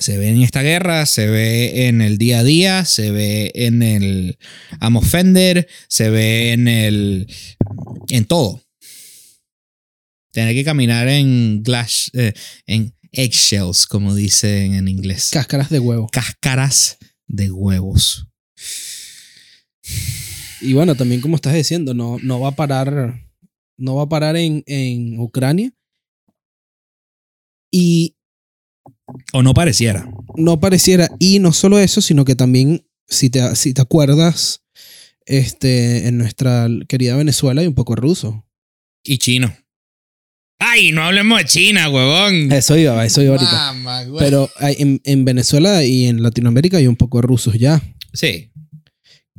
se 0.00 0.16
ve 0.18 0.28
en 0.30 0.42
esta 0.42 0.62
guerra, 0.62 1.04
se 1.06 1.26
ve 1.28 1.86
en 1.88 2.00
el 2.00 2.16
día 2.18 2.40
a 2.40 2.44
día, 2.44 2.84
se 2.84 3.10
ve 3.10 3.52
en 3.54 3.82
el 3.82 4.38
Am 4.80 4.96
Offender, 4.96 5.68
se 5.88 6.10
ve 6.10 6.52
en 6.52 6.66
el. 6.68 7.26
en 8.08 8.24
todo. 8.24 8.62
Tener 10.32 10.54
que 10.54 10.64
caminar 10.64 11.08
en 11.08 11.62
glass. 11.62 12.10
eh, 12.14 12.32
en 12.66 12.94
eggshells, 13.12 13.86
como 13.86 14.14
dicen 14.14 14.74
en 14.74 14.88
inglés. 14.88 15.30
Cáscaras 15.32 15.70
de 15.70 15.78
huevo. 15.78 16.08
Cáscaras 16.10 16.98
de 17.26 17.50
huevos. 17.50 18.26
Y 20.60 20.74
bueno, 20.74 20.94
también 20.94 21.20
como 21.20 21.36
estás 21.36 21.54
diciendo, 21.54 21.92
no, 21.94 22.18
no 22.22 22.40
va 22.40 22.48
a 22.48 22.56
parar. 22.56 23.28
No 23.76 23.96
va 23.96 24.04
a 24.04 24.08
parar 24.08 24.36
en, 24.36 24.62
en 24.66 25.18
Ucrania. 25.18 25.72
Y 27.70 28.16
O 29.32 29.42
no 29.42 29.54
pareciera. 29.54 30.08
no 30.36 30.60
pareciera. 30.60 31.10
Y 31.18 31.38
no 31.38 31.52
solo 31.52 31.78
eso, 31.78 32.00
sino 32.00 32.24
que 32.24 32.34
también, 32.36 32.86
si 33.08 33.30
te, 33.30 33.56
si 33.56 33.74
te 33.74 33.82
acuerdas, 33.82 34.62
este, 35.26 36.06
en 36.06 36.18
nuestra 36.18 36.68
querida 36.88 37.16
Venezuela 37.16 37.60
hay 37.60 37.66
un 37.66 37.74
poco 37.74 37.96
ruso. 37.96 38.46
Y 39.04 39.18
chino. 39.18 39.52
Ay, 40.64 40.92
no 40.92 41.02
hablemos 41.02 41.38
de 41.38 41.44
China, 41.46 41.88
huevón. 41.90 42.52
Eso 42.52 42.76
iba, 42.76 43.00
a 43.00 43.04
eso 43.04 43.20
iba 43.22 43.34
ahorita. 43.34 44.04
Güey. 44.08 44.18
Pero 44.24 44.48
hay- 44.58 44.76
en, 44.78 45.00
en 45.04 45.24
Venezuela 45.24 45.84
y 45.84 46.06
en 46.06 46.22
Latinoamérica 46.22 46.76
hay 46.76 46.86
un 46.86 46.96
poco 46.96 47.18
de 47.20 47.26
rusos 47.26 47.54
ya. 47.58 47.82
Sí. 48.12 48.52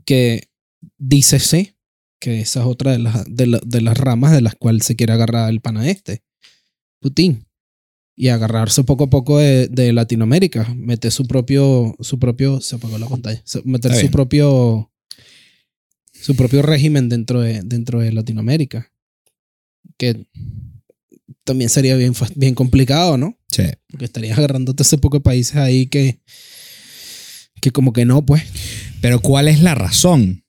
Que 0.06 0.50
dícese 0.98 1.78
que 2.20 2.42
esa 2.42 2.62
es 2.62 2.66
otra 2.66 2.92
de 2.94 3.00
las, 3.00 3.24
de, 3.28 3.48
la- 3.48 3.62
de 3.66 3.82
las 3.82 3.98
ramas 3.98 4.32
de 4.32 4.42
las 4.42 4.56
cuales 4.56 4.86
se 4.86 4.96
quiere 4.96 5.14
agarrar 5.14 5.50
el 5.50 5.62
pana 5.62 5.90
este, 5.90 6.24
Putin. 7.00 7.46
Y 8.16 8.28
agarrarse 8.28 8.84
poco 8.84 9.06
a 9.06 9.10
poco 9.10 9.40
de, 9.40 9.68
de 9.70 9.92
Latinoamérica. 9.92 10.72
Meter 10.76 11.12
su 11.12 11.26
propio, 11.26 11.96
su 12.00 12.20
propio, 12.20 12.62
se 12.62 12.76
apagó 12.76 13.00
la 13.00 13.08
pantalla. 13.08 13.42
Meter 13.64 13.96
su 13.96 14.12
propio, 14.12 14.92
su 16.14 16.36
propio 16.36 16.62
régimen 16.62 17.10
dentro 17.10 17.42
de, 17.42 17.62
dentro 17.64 18.02
de 18.02 18.12
Latinoamérica. 18.12 18.92
Que 19.98 20.28
también 21.44 21.70
sería 21.70 21.96
bien, 21.96 22.14
bien 22.36 22.56
complicado, 22.56 23.18
¿no? 23.18 23.38
Sí. 23.52 23.64
Porque 23.90 24.06
estarías 24.06 24.38
agarrándote 24.38 24.84
ese 24.84 24.98
poco 24.98 25.18
de 25.18 25.22
países 25.22 25.56
ahí 25.58 25.88
que, 25.88 26.20
que 27.62 27.72
como 27.72 27.94
que 27.94 28.06
no, 28.06 28.26
pues. 28.26 28.44
Pero 29.02 29.20
¿cuál 29.22 29.48
es 29.48 29.62
la 29.62 29.76
razón? 29.76 30.40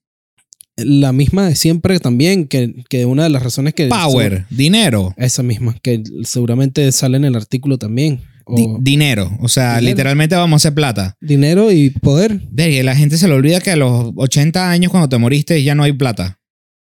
la 0.76 1.12
misma 1.12 1.48
de 1.48 1.54
siempre 1.54 2.00
también, 2.00 2.48
que, 2.48 2.74
que 2.88 3.06
una 3.06 3.22
de 3.22 3.28
las 3.30 3.44
razones 3.44 3.74
que... 3.74 3.86
Power, 3.86 4.44
dinero. 4.50 5.14
Esa 5.16 5.44
misma, 5.44 5.76
que 5.80 6.02
seguramente 6.24 6.90
sale 6.90 7.16
en 7.16 7.24
el 7.24 7.36
artículo 7.36 7.78
también. 7.78 8.22
O 8.44 8.56
Di- 8.56 8.66
dinero. 8.80 9.30
O 9.40 9.46
sea, 9.48 9.76
Dinero. 9.76 9.86
literalmente 9.92 10.34
vamos 10.34 10.54
a 10.54 10.56
hacer 10.66 10.74
plata. 10.74 11.16
dinero 11.20 11.70
y 11.70 11.90
poder. 11.90 12.40
De 12.50 12.82
la 12.82 12.96
gente 12.96 13.18
se 13.18 13.28
le 13.28 13.34
olvida 13.34 13.60
que 13.60 13.70
a 13.70 13.76
los 13.76 14.10
80 14.16 14.68
años 14.68 14.90
cuando 14.90 15.08
te 15.08 15.16
moriste 15.16 15.62
ya 15.62 15.76
no 15.76 15.84
hay 15.84 15.92
plata. 15.92 16.40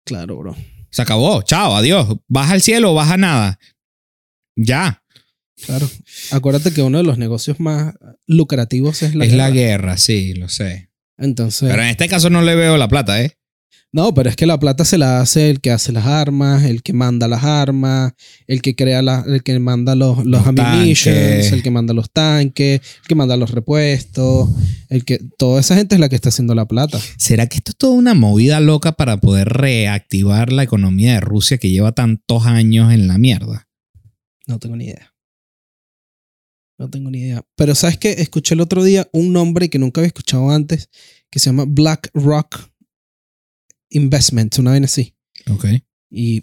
Claro, 0.04 0.36
bro. 0.36 0.54
Se 0.90 1.00
acabó. 1.00 1.40
Chao, 1.40 1.74
adiós. 1.74 2.14
Baja 2.28 2.52
al 2.52 2.60
cielo 2.60 2.92
o 2.92 2.94
baja 2.94 3.16
nada. 3.16 3.58
Ya. 4.58 5.02
Claro. 5.64 5.88
Acuérdate 6.30 6.72
que 6.72 6.82
uno 6.82 6.98
de 6.98 7.04
los 7.04 7.18
negocios 7.18 7.58
más 7.60 7.94
lucrativos 8.26 9.02
es 9.02 9.14
la 9.14 9.24
es 9.24 9.32
la 9.32 9.50
guerra. 9.50 9.92
guerra, 9.92 9.96
sí, 9.96 10.34
lo 10.34 10.48
sé. 10.48 10.90
Entonces, 11.16 11.68
Pero 11.68 11.82
en 11.82 11.88
este 11.88 12.08
caso 12.08 12.30
no 12.30 12.42
le 12.42 12.54
veo 12.54 12.76
la 12.76 12.88
plata, 12.88 13.22
¿eh? 13.22 13.32
no, 13.90 14.12
pero 14.12 14.28
es 14.28 14.36
que 14.36 14.46
la 14.46 14.60
plata 14.60 14.84
se 14.84 14.98
la 14.98 15.20
hace 15.20 15.48
el 15.48 15.60
que 15.60 15.70
hace 15.70 15.92
las 15.92 16.04
armas, 16.04 16.64
el 16.64 16.82
que 16.82 16.92
manda 16.92 17.26
las 17.26 17.42
armas, 17.42 18.12
el 18.46 18.60
que 18.60 18.76
crea 18.76 19.00
las, 19.00 19.26
el 19.26 19.42
que 19.42 19.58
manda 19.58 19.94
los, 19.94 20.26
los, 20.26 20.46
el 20.46 21.62
que 21.62 21.70
manda 21.70 21.94
los 21.94 22.10
tanques, 22.12 22.80
el 23.02 23.08
que 23.08 23.14
manda 23.14 23.36
los 23.36 23.50
repuestos, 23.50 24.50
el 24.90 25.04
que 25.04 25.18
toda 25.38 25.60
esa 25.60 25.74
gente 25.74 25.94
es 25.94 26.00
la 26.00 26.10
que 26.10 26.16
está 26.16 26.28
haciendo 26.28 26.54
la 26.54 26.66
plata. 26.66 27.00
¿Será 27.16 27.46
que 27.46 27.56
esto 27.56 27.70
es 27.70 27.76
toda 27.76 27.94
una 27.94 28.12
movida 28.12 28.60
loca 28.60 28.92
para 28.92 29.16
poder 29.16 29.48
reactivar 29.48 30.52
la 30.52 30.64
economía 30.64 31.14
de 31.14 31.20
Rusia 31.20 31.56
que 31.56 31.70
lleva 31.70 31.92
tantos 31.92 32.44
años 32.44 32.92
en 32.92 33.08
la 33.08 33.16
mierda? 33.16 33.67
No 34.48 34.58
tengo 34.58 34.74
ni 34.76 34.86
idea. 34.86 35.14
No 36.78 36.88
tengo 36.88 37.10
ni 37.10 37.18
idea. 37.18 37.44
Pero 37.54 37.74
sabes 37.74 37.98
que 37.98 38.12
escuché 38.12 38.54
el 38.54 38.60
otro 38.60 38.82
día 38.82 39.08
un 39.12 39.32
nombre 39.32 39.68
que 39.68 39.78
nunca 39.78 40.00
había 40.00 40.08
escuchado 40.08 40.50
antes, 40.50 40.88
que 41.30 41.38
se 41.38 41.46
llama 41.46 41.64
Black 41.68 42.10
Rock 42.14 42.70
Investments, 43.90 44.58
una 44.58 44.72
vez 44.72 44.84
así. 44.84 45.14
Ok. 45.50 45.66
Y 46.10 46.42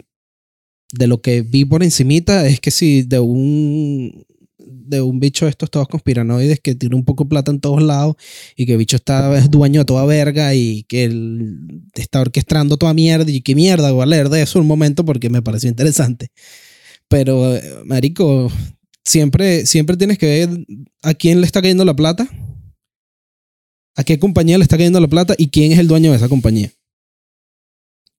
de 0.92 1.06
lo 1.08 1.20
que 1.20 1.42
vi 1.42 1.64
por 1.64 1.82
encimita 1.82 2.46
es 2.46 2.60
que 2.60 2.70
si 2.70 3.02
de 3.02 3.18
un 3.18 4.24
de 4.58 5.00
un 5.00 5.18
bicho 5.18 5.46
de 5.46 5.50
estos 5.50 5.68
todos 5.68 5.88
conspiranoides 5.88 6.60
que 6.60 6.76
tiene 6.76 6.94
un 6.94 7.04
poco 7.04 7.24
de 7.24 7.30
plata 7.30 7.50
en 7.50 7.60
todos 7.60 7.82
lados 7.82 8.14
y 8.54 8.66
que 8.66 8.72
el 8.72 8.78
bicho 8.78 8.96
está 8.96 9.36
es 9.36 9.50
dueño 9.50 9.80
de 9.80 9.84
toda 9.84 10.04
verga 10.04 10.54
y 10.54 10.84
que 10.84 11.04
él 11.04 11.82
está 11.94 12.20
orquestando 12.20 12.76
toda 12.76 12.94
mierda 12.94 13.28
y 13.28 13.40
qué 13.40 13.56
mierda 13.56 13.90
voy 13.90 14.02
a 14.02 14.06
leer 14.06 14.28
de 14.28 14.42
eso 14.42 14.60
un 14.60 14.66
momento 14.66 15.04
porque 15.04 15.28
me 15.28 15.42
pareció 15.42 15.68
interesante 15.68 16.30
pero 17.08 17.54
eh, 17.56 17.62
marico 17.84 18.50
siempre 19.04 19.66
siempre 19.66 19.96
tienes 19.96 20.18
que 20.18 20.26
ver 20.26 20.66
a 21.02 21.14
quién 21.14 21.40
le 21.40 21.46
está 21.46 21.60
cayendo 21.62 21.84
la 21.84 21.94
plata 21.94 22.28
a 23.96 24.04
qué 24.04 24.18
compañía 24.18 24.58
le 24.58 24.64
está 24.64 24.76
cayendo 24.76 25.00
la 25.00 25.08
plata 25.08 25.34
y 25.38 25.48
quién 25.48 25.72
es 25.72 25.78
el 25.78 25.88
dueño 25.88 26.10
de 26.10 26.16
esa 26.16 26.28
compañía 26.28 26.72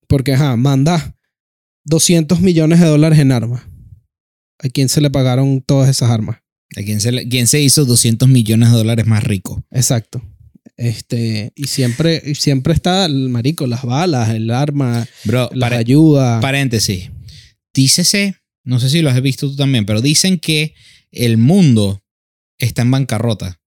porque 0.08 0.34
ajá 0.34 0.56
manda 0.56 1.15
200 1.86 2.41
millones 2.41 2.80
de 2.82 2.86
dólares 2.88 3.19
en 3.19 3.32
armas. 3.32 3.63
¿A 4.60 4.67
quién 4.69 4.89
se 4.89 5.00
le 5.02 5.10
pagaron 5.10 5.62
todas 5.62 5.89
esas 5.89 6.10
armas? 6.10 6.38
¿A 6.76 6.82
quién 6.82 7.00
se, 7.00 7.12
le- 7.12 7.28
quién 7.30 7.47
se 7.47 7.62
hizo 7.62 7.86
200 7.86 8.28
millones 8.28 8.71
de 8.71 8.78
dólares 8.78 9.06
más 9.06 9.23
rico? 9.23 9.63
Exacto. 9.71 10.21
Este, 10.76 11.52
y 11.56 11.67
siempre, 11.67 12.21
y 12.26 12.36
siempre 12.36 12.73
está 12.73 13.06
el 13.06 13.30
marico, 13.30 13.67
las 13.67 13.84
balas, 13.84 14.30
el 14.30 14.50
arma, 14.52 15.08
Bro, 15.26 15.50
las 15.54 15.69
pare- 15.69 15.78
ayudas. 15.80 16.41
paréntesis. 16.41 17.10
Dícese, 17.73 18.36
no 18.68 18.80
sé 18.80 18.90
si 18.90 19.02
lo 19.02 19.10
has 19.10 19.22
visto 19.22 19.48
tú 19.50 19.56
también, 19.56 19.86
pero 19.86 20.02
dicen 20.02 20.38
que 20.40 20.74
el 21.12 21.38
mundo 21.38 22.04
está 22.60 22.82
en 22.84 22.92
bancarrota. 22.92 23.60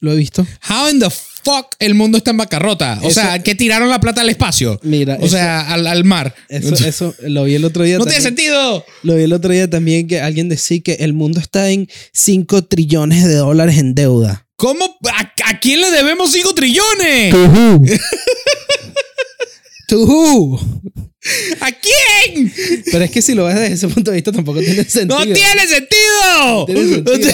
Lo 0.00 0.12
he 0.12 0.16
visto. 0.16 0.44
How 0.68 0.88
in 0.90 0.98
the 0.98 1.08
fuck 1.10 1.76
el 1.78 1.94
mundo 1.94 2.18
está 2.18 2.32
en 2.32 2.36
bancarrota? 2.38 2.98
O 3.02 3.08
Eso- 3.08 3.20
sea, 3.20 3.40
que 3.40 3.54
tiraron 3.54 3.88
la 3.88 4.00
plata 4.00 4.22
al 4.22 4.28
espacio. 4.30 4.80
Mira, 4.82 5.16
O 5.20 5.28
sea, 5.28 5.72
al, 5.72 5.86
al 5.86 6.02
mar. 6.04 6.34
eso, 6.48 6.74
eso 6.74 7.14
lo 7.22 7.44
vi 7.44 7.54
el 7.54 7.64
otro 7.64 7.84
día. 7.84 7.98
no 7.98 8.04
tiene 8.06 8.20
sentido. 8.20 8.84
Lo 9.04 9.14
vi 9.14 9.22
el 9.22 9.32
otro 9.32 9.52
día 9.52 9.70
también 9.70 10.08
que 10.08 10.20
alguien 10.20 10.48
decía 10.48 10.80
que 10.80 10.94
el 10.94 11.12
mundo 11.12 11.38
está 11.38 11.70
en 11.70 11.88
5 12.12 12.64
trillones 12.64 13.24
de 13.28 13.36
dólares 13.36 13.78
en 13.78 13.94
deuda. 13.94 14.48
¿Cómo? 14.56 14.84
¿A, 15.12 15.32
a 15.50 15.60
quién 15.60 15.80
le 15.80 15.90
debemos 15.92 16.32
5 16.32 16.52
trillones? 16.54 17.32
Tujú. 19.92 20.58
¿A 21.60 21.70
quién? 21.70 22.50
Pero 22.90 23.04
es 23.04 23.10
que 23.10 23.20
si 23.22 23.34
lo 23.34 23.44
ves 23.44 23.54
desde 23.56 23.74
ese 23.74 23.88
punto 23.88 24.10
de 24.10 24.16
vista 24.16 24.32
tampoco 24.32 24.58
tiene 24.60 24.84
sentido. 24.88 25.18
¡No 25.18 25.24
tiene 25.24 25.66
sentido! 25.68 26.64
Tiene 26.66 26.88
sentido. 26.94 27.30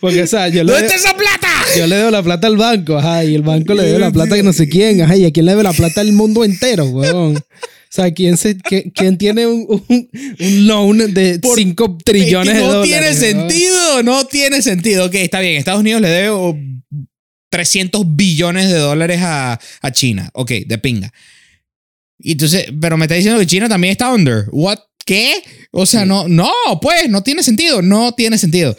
Porque, 0.00 0.22
o 0.22 0.26
sea, 0.26 0.48
yo 0.48 0.64
le, 0.64 0.72
¿Dónde 0.72 0.86
está 0.88 0.96
esa 0.98 1.16
plata? 1.16 1.48
yo 1.78 1.86
le 1.86 1.96
debo 1.96 2.10
la 2.10 2.22
plata 2.22 2.48
al 2.48 2.56
banco, 2.56 2.96
ajá, 2.98 3.24
y 3.24 3.34
el 3.34 3.42
banco 3.42 3.74
le 3.74 3.84
debe 3.84 3.98
la 4.00 4.10
plata 4.10 4.34
a 4.34 4.42
no 4.42 4.52
sé 4.52 4.68
quién, 4.68 5.00
ajá, 5.02 5.16
y 5.16 5.24
a 5.24 5.30
quién 5.30 5.46
le 5.46 5.52
debe 5.52 5.62
la 5.62 5.72
plata 5.72 6.00
al 6.00 6.12
mundo 6.12 6.44
entero, 6.44 6.84
weón. 6.86 7.36
O 7.36 7.94
sea, 7.94 8.10
¿quién, 8.12 8.36
se, 8.36 8.56
qué- 8.56 8.90
quién 8.94 9.16
tiene 9.18 9.46
un, 9.46 9.66
un, 9.68 10.10
un 10.40 10.66
loan 10.66 11.14
de 11.14 11.38
Por- 11.38 11.56
5 11.58 11.96
Es 11.98 12.04
trillones 12.04 12.54
que 12.54 12.58
de 12.58 12.66
no 12.66 12.72
dólares? 12.74 12.88
tiene 12.90 13.06
weón? 13.36 13.48
sentido, 13.50 14.02
no 14.02 14.24
tiene 14.26 14.62
sentido. 14.62 15.06
Ok, 15.06 15.14
está 15.14 15.40
bien. 15.40 15.56
Estados 15.56 15.80
Unidos 15.80 16.00
le 16.00 16.08
debe 16.08 16.30
300 17.52 18.16
billones 18.16 18.70
de 18.70 18.78
dólares 18.78 19.20
a, 19.20 19.60
a 19.82 19.92
China. 19.92 20.30
Ok, 20.32 20.52
de 20.66 20.78
pinga. 20.78 21.12
Y 22.18 22.32
entonces, 22.32 22.72
pero 22.80 22.96
me 22.96 23.04
está 23.04 23.14
diciendo 23.14 23.38
que 23.38 23.46
China 23.46 23.68
también 23.68 23.92
está 23.92 24.10
under. 24.10 24.46
What? 24.52 24.78
¿Qué? 25.04 25.34
O 25.70 25.84
sea, 25.84 26.06
no, 26.06 26.28
no, 26.28 26.50
pues, 26.80 27.10
no 27.10 27.22
tiene 27.22 27.42
sentido. 27.42 27.82
No 27.82 28.12
tiene 28.12 28.38
sentido. 28.38 28.74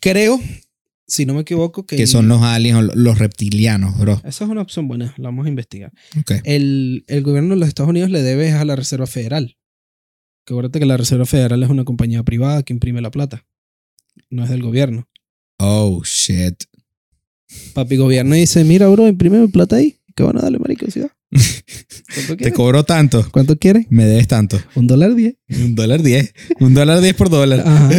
Creo, 0.00 0.40
si 1.06 1.24
no 1.24 1.34
me 1.34 1.42
equivoco, 1.42 1.86
que... 1.86 1.96
Que 1.96 2.08
son 2.08 2.26
los 2.26 2.42
aliens 2.42 2.78
o 2.78 2.82
los 2.82 3.18
reptilianos, 3.18 3.96
bro. 3.96 4.20
Esa 4.24 4.44
es 4.44 4.50
una 4.50 4.62
opción 4.62 4.88
buena, 4.88 5.14
la 5.16 5.28
vamos 5.28 5.46
a 5.46 5.48
investigar. 5.48 5.92
Ok. 6.18 6.32
El, 6.42 7.04
el 7.06 7.22
gobierno 7.22 7.54
de 7.54 7.60
los 7.60 7.68
Estados 7.68 7.90
Unidos 7.90 8.10
le 8.10 8.22
debe 8.22 8.50
a 8.52 8.64
la 8.64 8.74
Reserva 8.74 9.06
Federal. 9.06 9.56
Que 10.44 10.54
acuérdate 10.54 10.80
que 10.80 10.86
la 10.86 10.96
Reserva 10.96 11.26
Federal 11.26 11.62
es 11.62 11.68
una 11.68 11.84
compañía 11.84 12.24
privada 12.24 12.64
que 12.64 12.72
imprime 12.72 13.00
la 13.02 13.10
plata. 13.12 13.46
No 14.30 14.42
es 14.42 14.50
del 14.50 14.62
gobierno. 14.62 15.08
Oh, 15.58 16.02
shit. 16.04 16.64
Papi 17.74 17.96
gobierno 17.96 18.34
dice, 18.34 18.64
mira, 18.64 18.88
bro, 18.88 19.08
imprime 19.08 19.46
plata 19.48 19.76
ahí. 19.76 19.96
¿Qué 20.14 20.22
van 20.22 20.38
a 20.38 20.42
darle, 20.42 20.58
marico? 20.58 20.86
¿Sí 20.90 21.00
Te 22.38 22.52
cobro 22.52 22.84
tanto. 22.84 23.26
¿Cuánto 23.30 23.56
quieres? 23.56 23.86
Me 23.90 24.04
debes 24.04 24.28
tanto. 24.28 24.60
Un 24.74 24.86
dólar 24.86 25.14
diez. 25.14 25.36
Un 25.48 25.74
dólar 25.74 26.02
diez. 26.02 26.34
Un 26.58 26.74
dólar 26.74 27.00
diez 27.00 27.14
por 27.14 27.30
dólar. 27.30 27.60
Ajá. 27.60 27.90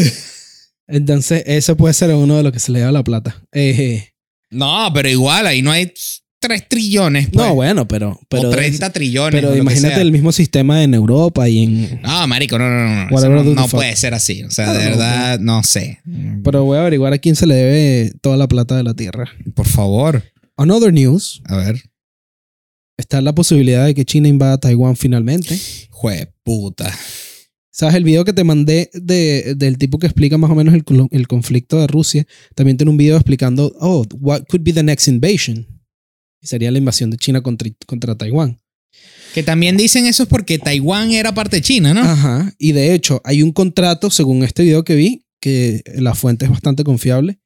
Entonces, 0.88 1.44
eso 1.46 1.78
puede 1.78 1.94
ser 1.94 2.14
uno 2.14 2.36
de 2.36 2.44
los 2.44 2.52
que 2.52 2.60
se 2.60 2.72
le 2.72 2.82
da 2.82 2.92
la 2.92 3.04
plata. 3.04 3.42
Eh, 3.54 4.10
No, 4.50 4.92
pero 4.94 5.08
igual, 5.10 5.48
ahí 5.48 5.62
no 5.62 5.72
hay 5.72 5.94
3 6.42 6.68
trillones. 6.68 7.30
Pues. 7.30 7.48
no, 7.48 7.54
bueno, 7.54 7.88
pero... 7.88 8.20
pero 8.28 8.50
o 8.50 8.52
30 8.52 8.92
trillones. 8.92 9.40
Pero 9.40 9.56
imagínate 9.56 10.02
el 10.02 10.12
mismo 10.12 10.32
sistema 10.32 10.84
en 10.84 10.96
Europa 10.96 11.48
y 11.48 11.64
en... 11.64 12.02
No, 12.02 12.28
marico, 12.28 12.58
no, 12.58 12.68
no, 12.68 13.06
no. 13.10 13.44
no. 13.44 13.54
No, 13.54 13.68
puede 13.68 13.96
ser 13.96 14.16
así. 14.16 14.44
O 14.44 14.50
sea, 14.50 14.66
Claro, 14.66 14.80
de 14.80 14.86
verdad, 14.86 15.40
no 15.40 15.64
sé. 15.64 16.00
Pero 16.44 16.66
voy 16.66 16.80
a 16.80 16.82
averiguar 16.82 17.14
a 17.14 17.20
quién 17.20 17.36
se 17.36 17.46
le 17.46 17.54
debe 17.54 18.14
toda 18.22 18.38
la 18.38 18.48
plata 18.48 18.76
de 18.76 18.84
la 18.84 18.96
Tierra. 18.96 19.30
Por 19.54 19.68
favor. 19.68 20.24
On 20.56 20.72
other 20.72 20.92
news, 20.92 21.44
A 21.46 21.58
ver. 21.58 21.80
está 22.98 23.22
la 23.22 23.36
posibilidad 23.36 23.86
de 23.86 23.94
que 23.94 24.04
China 24.04 24.28
invada 24.28 24.58
Taiwán 24.58 24.96
finalmente. 24.96 25.60
Jue 25.92 26.34
puta. 26.44 26.92
¿Sabes? 27.70 27.96
El 27.96 28.04
video 28.04 28.26
que 28.26 28.34
te 28.34 28.44
mandé 28.44 28.90
de, 28.94 29.54
del 29.56 29.78
tipo 29.78 30.00
que 30.00 30.08
explica 30.08 30.40
más 30.40 30.50
o 30.50 30.56
menos 30.56 30.74
el, 30.74 30.84
el 31.12 31.28
conflicto 31.28 31.80
de 31.80 31.86
Rusia, 31.86 32.26
también 32.56 32.78
tiene 32.78 32.90
un 32.90 32.98
video 32.98 33.16
explicando, 33.16 33.74
oh, 33.80 34.06
what 34.20 34.44
could 34.50 34.64
be 34.64 34.74
the 34.74 34.84
next 34.84 35.08
invasion? 35.08 35.81
Y 36.42 36.48
sería 36.48 36.72
la 36.72 36.78
invasión 36.78 37.10
de 37.10 37.18
China 37.18 37.42
contra, 37.42 37.70
contra 37.86 38.16
Taiwán. 38.16 38.60
Que 39.34 39.44
también 39.44 39.78
dicen 39.78 40.06
eso 40.06 40.24
es 40.24 40.30
porque 40.30 40.60
Taiwán 40.60 41.12
era 41.12 41.34
parte 41.34 41.58
de 41.58 41.62
China, 41.62 41.94
¿no? 41.94 42.02
Ajá. 42.02 42.54
Y 42.58 42.74
de 42.74 42.94
hecho, 42.94 43.22
hay 43.24 43.42
un 43.42 43.52
contrato, 43.54 44.10
según 44.10 44.44
este 44.44 44.64
video 44.64 44.84
que 44.84 44.96
vi, 44.96 45.26
que 45.40 45.84
la 45.96 46.16
fuente 46.16 46.46
es 46.46 46.52
bastante 46.52 46.84
confiable, 46.84 47.40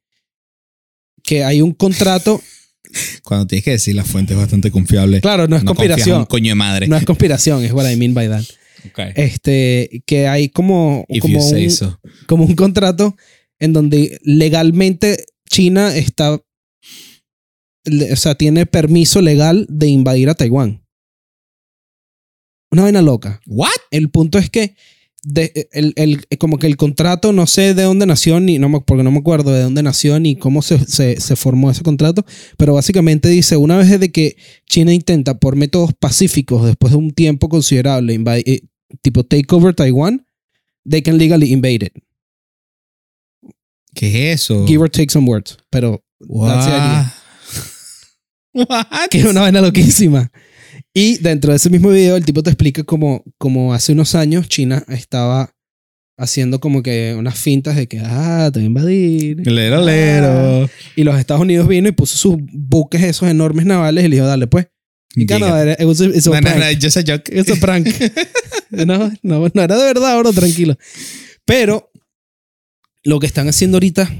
que 1.22 1.44
hay 1.44 1.62
un 1.62 1.72
contrato, 1.72 2.42
Cuando 3.24 3.46
tienes 3.46 3.64
que 3.64 3.70
decir 3.72 3.94
la 3.94 4.04
fuente 4.04 4.34
es 4.34 4.38
bastante 4.38 4.70
confiable. 4.70 5.20
claro, 5.20 5.48
no 5.48 5.56
es 5.56 5.64
no 5.64 5.74
conspiración, 5.74 6.20
un 6.20 6.26
coño 6.26 6.50
de 6.50 6.54
madre. 6.54 6.86
no 6.88 6.96
es 6.96 7.04
conspiración, 7.06 7.64
es 7.64 7.72
what 7.72 7.90
I 7.90 7.96
mean 7.96 8.14
by 8.14 8.28
that. 8.28 8.44
Ok. 8.86 9.00
Este, 9.16 10.02
que 10.06 10.28
hay 10.28 10.48
como, 10.48 11.04
If 11.08 11.22
como 11.22 11.34
you 11.34 11.40
say 11.48 11.64
un, 11.64 11.70
so. 11.70 12.00
como 12.26 12.44
un 12.44 12.54
contrato 12.54 13.16
en 13.58 13.72
donde 13.72 14.18
legalmente 14.22 15.24
China 15.50 15.94
está, 15.96 16.40
o 18.12 18.16
sea, 18.16 18.34
tiene 18.34 18.66
permiso 18.66 19.20
legal 19.20 19.66
de 19.68 19.88
invadir 19.88 20.28
a 20.28 20.34
Taiwán. 20.34 20.82
Una 22.70 22.82
vaina 22.82 23.02
loca. 23.02 23.40
¿What? 23.46 23.70
El 23.90 24.10
punto 24.10 24.38
es 24.38 24.50
que 24.50 24.74
de- 25.22 25.68
el, 25.72 25.92
el- 25.96 26.26
como 26.38 26.58
que 26.58 26.66
el 26.66 26.76
contrato, 26.76 27.32
no 27.32 27.46
sé 27.46 27.74
de 27.74 27.82
dónde 27.82 28.06
nació, 28.06 28.38
ni, 28.40 28.58
no 28.58 28.84
porque 28.84 29.02
no 29.02 29.10
me 29.10 29.18
acuerdo 29.18 29.52
de 29.52 29.62
dónde 29.62 29.82
nació 29.82 30.20
ni 30.20 30.36
cómo 30.36 30.62
se, 30.62 30.78
se- 30.86 31.20
se 31.20 31.36
formó 31.36 31.70
ese 31.70 31.82
contrato, 31.82 32.24
pero 32.58 32.74
básicamente 32.74 33.28
dice, 33.28 33.56
una 33.56 33.76
vez 33.78 33.98
de 33.98 34.12
que 34.12 34.36
China 34.68 34.92
intenta 34.92 35.38
por 35.38 35.56
métodos 35.56 35.92
pacíficos, 35.98 36.64
después 36.66 36.92
de 36.92 36.98
un 36.98 37.10
tiempo 37.12 37.48
considerable, 37.48 38.14
inva- 38.18 38.42
eh, 38.44 38.62
tipo 39.02 39.24
take 39.24 39.46
over 39.50 39.74
Taiwan, 39.74 40.26
they 40.88 41.02
can 41.02 41.18
legally 41.18 41.52
invade 41.52 41.86
it. 41.86 41.92
¿Qué 43.94 44.32
es 44.32 44.42
eso? 44.42 44.66
Give 44.66 44.82
or 44.82 44.90
take 44.90 45.10
some 45.10 45.26
words. 45.28 45.56
Pero 45.70 46.04
that's 46.46 46.66
the 46.66 46.72
idea. 46.72 47.14
What? 48.68 49.08
que 49.10 49.18
es 49.18 49.24
una 49.26 49.42
vaina 49.42 49.60
loquísima. 49.60 50.30
Y 50.94 51.18
dentro 51.18 51.50
de 51.52 51.56
ese 51.58 51.68
mismo 51.70 51.90
video, 51.90 52.16
el 52.16 52.24
tipo 52.24 52.42
te 52.42 52.50
explica 52.50 52.82
cómo, 52.84 53.22
cómo 53.38 53.74
hace 53.74 53.92
unos 53.92 54.14
años 54.14 54.48
China 54.48 54.82
estaba 54.88 55.52
haciendo 56.18 56.58
como 56.60 56.82
que 56.82 57.14
unas 57.18 57.38
fintas 57.38 57.76
de 57.76 57.86
que, 57.86 58.00
ah, 58.02 58.48
te 58.52 58.60
voy 58.60 58.64
a 58.64 58.66
invadir. 58.68 59.46
Lero, 59.46 59.84
lero. 59.84 60.70
Y 60.96 61.04
los 61.04 61.18
Estados 61.18 61.42
Unidos 61.42 61.68
vino 61.68 61.88
y 61.88 61.92
puso 61.92 62.16
sus 62.16 62.36
buques 62.52 63.02
esos 63.02 63.28
enormes 63.28 63.66
navales 63.66 64.04
y 64.04 64.08
le 64.08 64.16
dijo, 64.16 64.26
dale 64.26 64.46
pues. 64.46 64.68
Y 65.14 65.30
era- 65.32 65.72
it 65.74 65.84
was 65.84 66.00
it's 66.00 66.26
a 66.26 66.30
No, 66.30 66.36
no, 66.36 66.42
prank. 66.42 66.56
no, 66.58 66.80
just 66.80 66.96
a 66.98 67.02
joke. 67.06 67.30
It's 67.34 67.50
a 67.50 67.56
prank. 67.56 67.86
no, 68.70 69.12
no, 69.22 69.48
no 69.52 69.62
era 69.62 69.76
de 69.76 69.84
verdad, 69.84 70.18
bro, 70.18 70.32
tranquilo. 70.32 70.76
Pero 71.44 71.90
lo 73.04 73.18
que 73.20 73.26
están 73.26 73.48
haciendo 73.48 73.76
ahorita, 73.76 74.10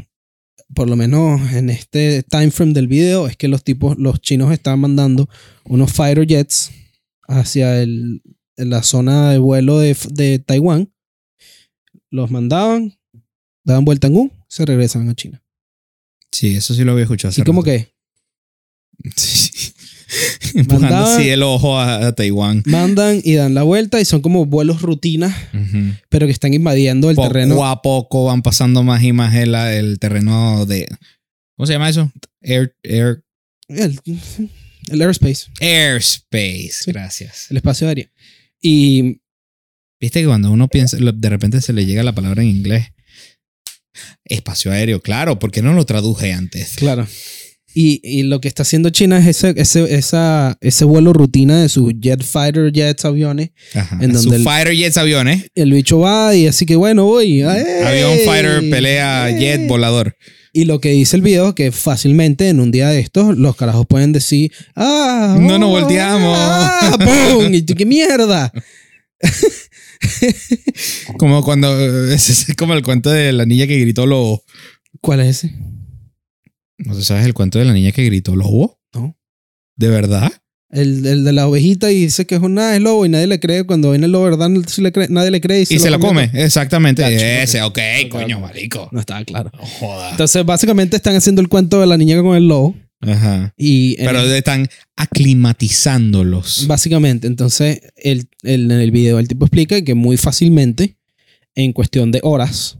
por 0.74 0.88
lo 0.88 0.96
menos 0.96 1.52
en 1.52 1.70
este 1.70 2.22
time 2.22 2.50
frame 2.50 2.72
del 2.72 2.88
video, 2.88 3.26
es 3.26 3.36
que 3.36 3.48
los 3.48 3.62
tipos, 3.62 3.96
los 3.98 4.20
chinos 4.20 4.52
están 4.52 4.80
mandando 4.80 5.28
unos 5.64 5.92
fighter 5.92 6.26
jets 6.26 6.70
hacia 7.28 7.82
el, 7.82 8.22
la 8.56 8.82
zona 8.82 9.30
de 9.30 9.38
vuelo 9.38 9.78
de, 9.78 9.96
de 10.10 10.38
Taiwán. 10.38 10.92
Los 12.10 12.30
mandaban, 12.30 12.98
daban 13.64 13.84
vuelta 13.84 14.06
en 14.06 14.16
U, 14.16 14.32
se 14.48 14.64
regresan 14.64 15.08
a 15.08 15.14
China. 15.14 15.42
Sí, 16.32 16.56
eso 16.56 16.74
sí 16.74 16.84
lo 16.84 16.92
había 16.92 17.04
escuchado. 17.04 17.30
hace 17.30 17.44
como 17.44 17.62
rato. 17.62 17.70
que 17.70 17.96
Sí. 19.16 19.45
Empujando 20.54 20.96
así 20.96 21.28
el 21.28 21.42
ojo 21.42 21.78
a, 21.78 22.06
a 22.06 22.12
Taiwán. 22.14 22.62
mandan 22.66 23.20
y 23.22 23.34
dan 23.34 23.54
la 23.54 23.62
vuelta 23.62 24.00
y 24.00 24.04
son 24.04 24.20
como 24.22 24.46
vuelos 24.46 24.82
rutinas, 24.82 25.34
pero 26.08 26.26
que 26.26 26.32
están 26.32 26.54
invadiendo 26.54 27.10
el 27.10 27.16
Poco 27.16 27.28
terreno. 27.28 27.64
a 27.66 27.82
poco 27.82 28.24
van 28.26 28.42
pasando 28.42 28.82
más 28.82 29.02
y 29.02 29.12
más 29.12 29.34
el, 29.34 29.54
el 29.54 29.98
terreno 29.98 30.66
de. 30.66 30.86
¿Cómo 31.56 31.66
se 31.66 31.72
llama 31.74 31.88
eso? 31.88 32.10
Air, 32.42 32.74
air, 32.82 33.22
El, 33.68 33.98
el 34.90 35.02
airspace, 35.02 35.46
airspace. 35.60 36.70
Sí. 36.72 36.90
Gracias. 36.92 37.50
el 37.50 37.56
espacio 37.58 37.88
aéreo. 37.88 38.08
Y 38.60 39.20
Viste 39.98 40.20
que 40.20 40.26
cuando 40.26 40.50
uno 40.50 40.68
piensa, 40.68 40.98
de 40.98 41.28
repente 41.30 41.62
se 41.62 41.72
le 41.72 41.86
llega 41.86 42.02
la 42.02 42.14
palabra 42.14 42.42
en 42.42 42.48
inglés. 42.50 42.88
Espacio 44.24 44.70
aéreo, 44.70 45.00
claro, 45.00 45.38
¿por 45.38 45.50
qué 45.50 45.62
no 45.62 45.72
lo 45.72 45.86
traduje 45.86 46.32
antes? 46.34 46.74
claro. 46.76 47.06
Y, 47.78 48.00
y 48.02 48.22
lo 48.22 48.40
que 48.40 48.48
está 48.48 48.62
haciendo 48.62 48.88
China 48.88 49.18
es 49.18 49.26
ese, 49.26 49.52
ese, 49.60 49.94
esa, 49.94 50.56
ese 50.62 50.86
vuelo 50.86 51.12
rutina 51.12 51.60
de 51.60 51.68
sus 51.68 51.92
jet 52.00 52.22
fighter 52.24 52.72
jets, 52.72 53.04
aviones. 53.04 53.50
Ajá. 53.74 53.98
En 54.00 54.14
Sus 54.14 54.22
donde 54.24 54.38
el- 54.38 54.44
fighter 54.44 54.74
jets 54.74 54.96
aviones. 54.96 55.50
El 55.54 55.72
bicho 55.72 55.98
va 55.98 56.34
y 56.34 56.46
así 56.46 56.64
que 56.64 56.74
bueno, 56.76 57.04
voy. 57.04 57.42
¡Ey! 57.42 57.64
Avión 57.84 58.18
fighter, 58.24 58.70
pelea, 58.70 59.28
¡Ey! 59.28 59.38
jet, 59.40 59.68
volador. 59.68 60.16
Y 60.54 60.64
lo 60.64 60.80
que 60.80 60.88
dice 60.92 61.16
el 61.16 61.22
video 61.22 61.54
que 61.54 61.70
fácilmente 61.70 62.48
en 62.48 62.60
un 62.60 62.70
día 62.70 62.88
de 62.88 62.98
estos 63.00 63.36
los 63.36 63.56
carajos 63.56 63.84
pueden 63.86 64.12
decir, 64.12 64.50
ah, 64.74 65.36
No 65.38 65.58
nos 65.58 65.68
oh, 65.68 65.72
volteamos. 65.72 66.34
ah, 66.34 66.96
¡pum! 66.98 67.52
y 67.52 67.60
tú, 67.60 67.74
qué 67.74 67.84
mierda. 67.84 68.50
Como 71.18 71.42
cuando. 71.42 71.78
Es 72.14 72.46
como 72.56 72.72
el 72.74 72.82
cuento 72.82 73.10
de 73.10 73.32
la 73.32 73.44
niña 73.44 73.66
que 73.66 73.78
gritó 73.80 74.06
lobo. 74.06 74.42
¿Cuál 75.02 75.20
es 75.20 75.44
ese? 75.44 75.54
¿No 76.86 76.94
te 76.96 77.02
sabes 77.04 77.26
el 77.26 77.34
cuento 77.34 77.58
de 77.58 77.64
la 77.64 77.72
niña 77.72 77.92
que 77.92 78.04
gritó 78.04 78.34
lobo? 78.36 78.78
No. 78.94 79.16
¿De 79.76 79.88
verdad? 79.88 80.30
El, 80.70 81.06
el 81.06 81.24
de 81.24 81.32
la 81.32 81.46
ovejita 81.46 81.92
y 81.92 82.02
dice 82.04 82.26
que 82.26 82.34
es 82.34 82.40
un 82.40 82.54
nada, 82.54 82.74
es 82.74 82.82
lobo 82.82 83.06
y 83.06 83.08
nadie 83.08 83.26
le 83.28 83.38
cree. 83.40 83.64
Cuando 83.64 83.90
viene 83.90 84.06
el 84.06 84.12
lobo, 84.12 84.24
¿verdad? 84.24 84.50
Le 84.50 84.92
cree- 84.92 85.08
nadie 85.08 85.30
le 85.30 85.40
cree 85.40 85.60
y 85.62 85.66
se, 85.66 85.74
Y 85.74 85.78
se 85.78 85.90
lo 85.90 86.00
come, 86.00 86.30
exactamente. 86.34 87.02
Ya, 87.02 87.42
Ese, 87.42 87.62
ok, 87.62 87.78
coño, 88.10 88.40
marico. 88.40 88.88
No 88.92 89.00
estaba 89.00 89.24
claro. 89.24 89.50
No 89.54 89.64
joda. 89.64 90.10
Entonces, 90.10 90.44
básicamente 90.44 90.96
están 90.96 91.14
haciendo 91.14 91.40
el 91.40 91.48
cuento 91.48 91.80
de 91.80 91.86
la 91.86 91.96
niña 91.96 92.20
con 92.22 92.36
el 92.36 92.48
lobo. 92.48 92.74
Ajá. 93.00 93.52
Y 93.56 93.96
Pero 93.96 94.20
el- 94.20 94.32
están 94.32 94.68
aclimatizándolos. 94.96 96.66
básicamente, 96.66 97.26
entonces, 97.26 97.80
el, 97.96 98.28
el- 98.42 98.70
en 98.70 98.80
el 98.80 98.90
video 98.90 99.18
el 99.18 99.28
tipo 99.28 99.44
explica 99.46 99.80
que 99.82 99.94
muy 99.94 100.16
fácilmente, 100.16 100.96
en 101.54 101.72
cuestión 101.72 102.10
de 102.12 102.20
horas, 102.22 102.78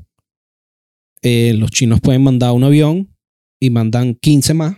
eh, 1.23 1.55
los 1.57 1.71
chinos 1.71 2.01
pueden 2.01 2.23
mandar 2.23 2.53
un 2.53 2.65
avión 2.65 3.09
y 3.61 3.71
mandan 3.71 4.15
15 4.15 4.55
más. 4.55 4.77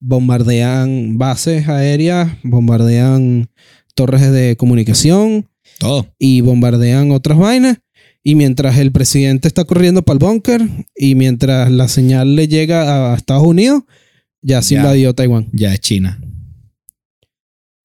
Bombardean 0.00 1.18
bases 1.18 1.68
aéreas, 1.68 2.32
bombardean 2.42 3.50
torres 3.94 4.30
de 4.32 4.56
comunicación, 4.56 5.48
Todo. 5.78 6.06
y 6.18 6.40
bombardean 6.40 7.10
otras 7.10 7.38
vainas. 7.38 7.78
Y 8.22 8.34
mientras 8.34 8.76
el 8.78 8.92
presidente 8.92 9.48
está 9.48 9.64
corriendo 9.64 10.02
para 10.02 10.14
el 10.14 10.18
búnker 10.26 10.62
y 10.94 11.14
mientras 11.14 11.70
la 11.70 11.88
señal 11.88 12.34
le 12.36 12.48
llega 12.48 13.12
a 13.12 13.16
Estados 13.16 13.44
Unidos, 13.46 13.82
ya 14.42 14.60
se 14.62 14.74
invadió 14.76 15.14
Taiwán. 15.14 15.48
Ya 15.52 15.72
es 15.72 15.80
China. 15.80 16.18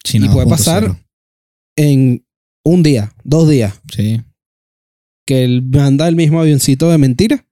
China 0.03 0.25
Y 0.27 0.29
puede 0.29 0.45
2.0. 0.45 0.49
pasar- 0.49 1.01
En 1.77 2.25
un 2.63 2.83
día, 2.83 3.11
dos 3.23 3.49
días, 3.49 3.81
Sí. 3.93 4.21
que 5.25 5.43
él 5.43 5.61
manda 5.63 6.07
el 6.07 6.15
mismo 6.15 6.39
avioncito 6.39 6.89
de 6.89 6.97
mentira, 6.97 7.45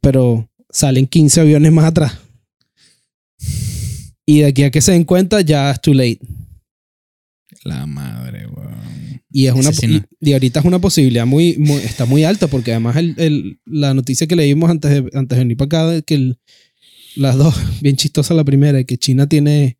pero 0.00 0.48
salen 0.72 1.06
15 1.06 1.40
aviones 1.40 1.72
más 1.72 1.84
atrás. 1.86 2.12
Y 4.26 4.40
de 4.40 4.46
aquí 4.46 4.62
a 4.62 4.70
que 4.70 4.80
se 4.80 4.92
den 4.92 5.04
cuenta, 5.04 5.40
ya 5.40 5.70
es 5.70 5.80
too 5.80 5.94
late. 5.94 6.20
La 7.64 7.86
madre, 7.86 8.46
weón. 8.46 9.22
Y, 9.32 9.46
es 9.46 9.52
una, 9.54 9.70
y, 10.20 10.30
y 10.30 10.32
ahorita 10.32 10.60
es 10.60 10.66
una 10.66 10.78
posibilidad 10.80 11.26
muy, 11.26 11.56
muy- 11.58 11.80
está 11.82 12.04
muy 12.04 12.24
alta 12.24 12.46
porque 12.48 12.72
además 12.72 12.96
el, 12.96 13.14
el- 13.18 13.60
la 13.64 13.94
noticia 13.94 14.26
que 14.26 14.36
leímos 14.36 14.70
antes 14.70 14.90
de, 14.90 15.10
antes 15.16 15.36
de 15.36 15.44
venir 15.44 15.56
para 15.56 15.66
acá, 15.96 16.02
que 16.02 16.14
el- 16.14 16.38
las 17.16 17.36
dos, 17.36 17.54
bien 17.82 17.96
chistosa 17.96 18.34
la 18.34 18.44
primera, 18.44 18.82
que 18.84 18.98
China 18.98 19.28
tiene, 19.28 19.78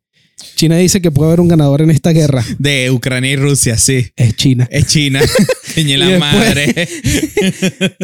China 0.55 0.77
dice 0.77 1.01
que 1.01 1.11
puede 1.11 1.29
haber 1.29 1.39
un 1.41 1.47
ganador 1.47 1.81
en 1.81 1.89
esta 1.91 2.11
guerra. 2.11 2.45
De 2.59 2.91
Ucrania 2.91 3.31
y 3.31 3.35
Rusia, 3.35 3.77
sí. 3.77 4.07
Es 4.15 4.35
China. 4.35 4.67
Es 4.71 4.87
China. 4.87 5.21
Y 5.75 5.95
la 5.95 6.07
después- 6.07 6.19
madre. 6.19 6.87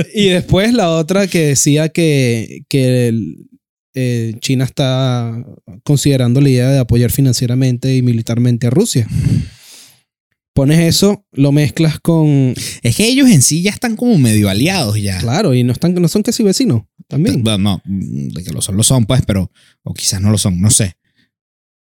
Y 0.13 0.29
después 0.29 0.73
la 0.73 0.89
otra 0.91 1.27
que 1.27 1.47
decía 1.47 1.89
que, 1.89 2.61
que 2.69 3.09
el- 3.09 3.35
eh, 3.99 4.35
China 4.41 4.63
está 4.63 5.43
considerando 5.83 6.39
la 6.39 6.49
idea 6.49 6.69
de 6.69 6.79
apoyar 6.79 7.11
financieramente 7.11 7.95
y 7.95 8.01
militarmente 8.03 8.67
a 8.67 8.69
Rusia. 8.69 9.07
Pones 10.53 10.79
eso, 10.79 11.23
lo 11.33 11.51
mezclas 11.51 11.99
con... 11.99 12.53
Es 12.81 12.95
que 12.95 13.07
ellos 13.07 13.29
en 13.29 13.41
sí 13.43 13.61
ya 13.61 13.69
están 13.69 13.95
como 13.95 14.17
medio 14.17 14.49
aliados 14.49 14.99
ya. 14.99 15.19
Claro, 15.19 15.53
y 15.53 15.63
no, 15.63 15.71
están, 15.71 15.93
no 15.93 16.07
son 16.07 16.23
casi 16.23 16.41
vecinos 16.41 16.83
también. 17.07 17.43
Bueno, 17.43 17.57
no, 17.59 17.81
de 17.85 18.43
que 18.43 18.51
lo 18.51 18.61
son, 18.61 18.75
lo 18.75 18.81
son, 18.83 19.05
pues, 19.05 19.21
pero. 19.25 19.51
O 19.83 19.93
quizás 19.93 20.19
no 20.19 20.31
lo 20.31 20.37
son, 20.39 20.59
no 20.59 20.71
sé. 20.71 20.95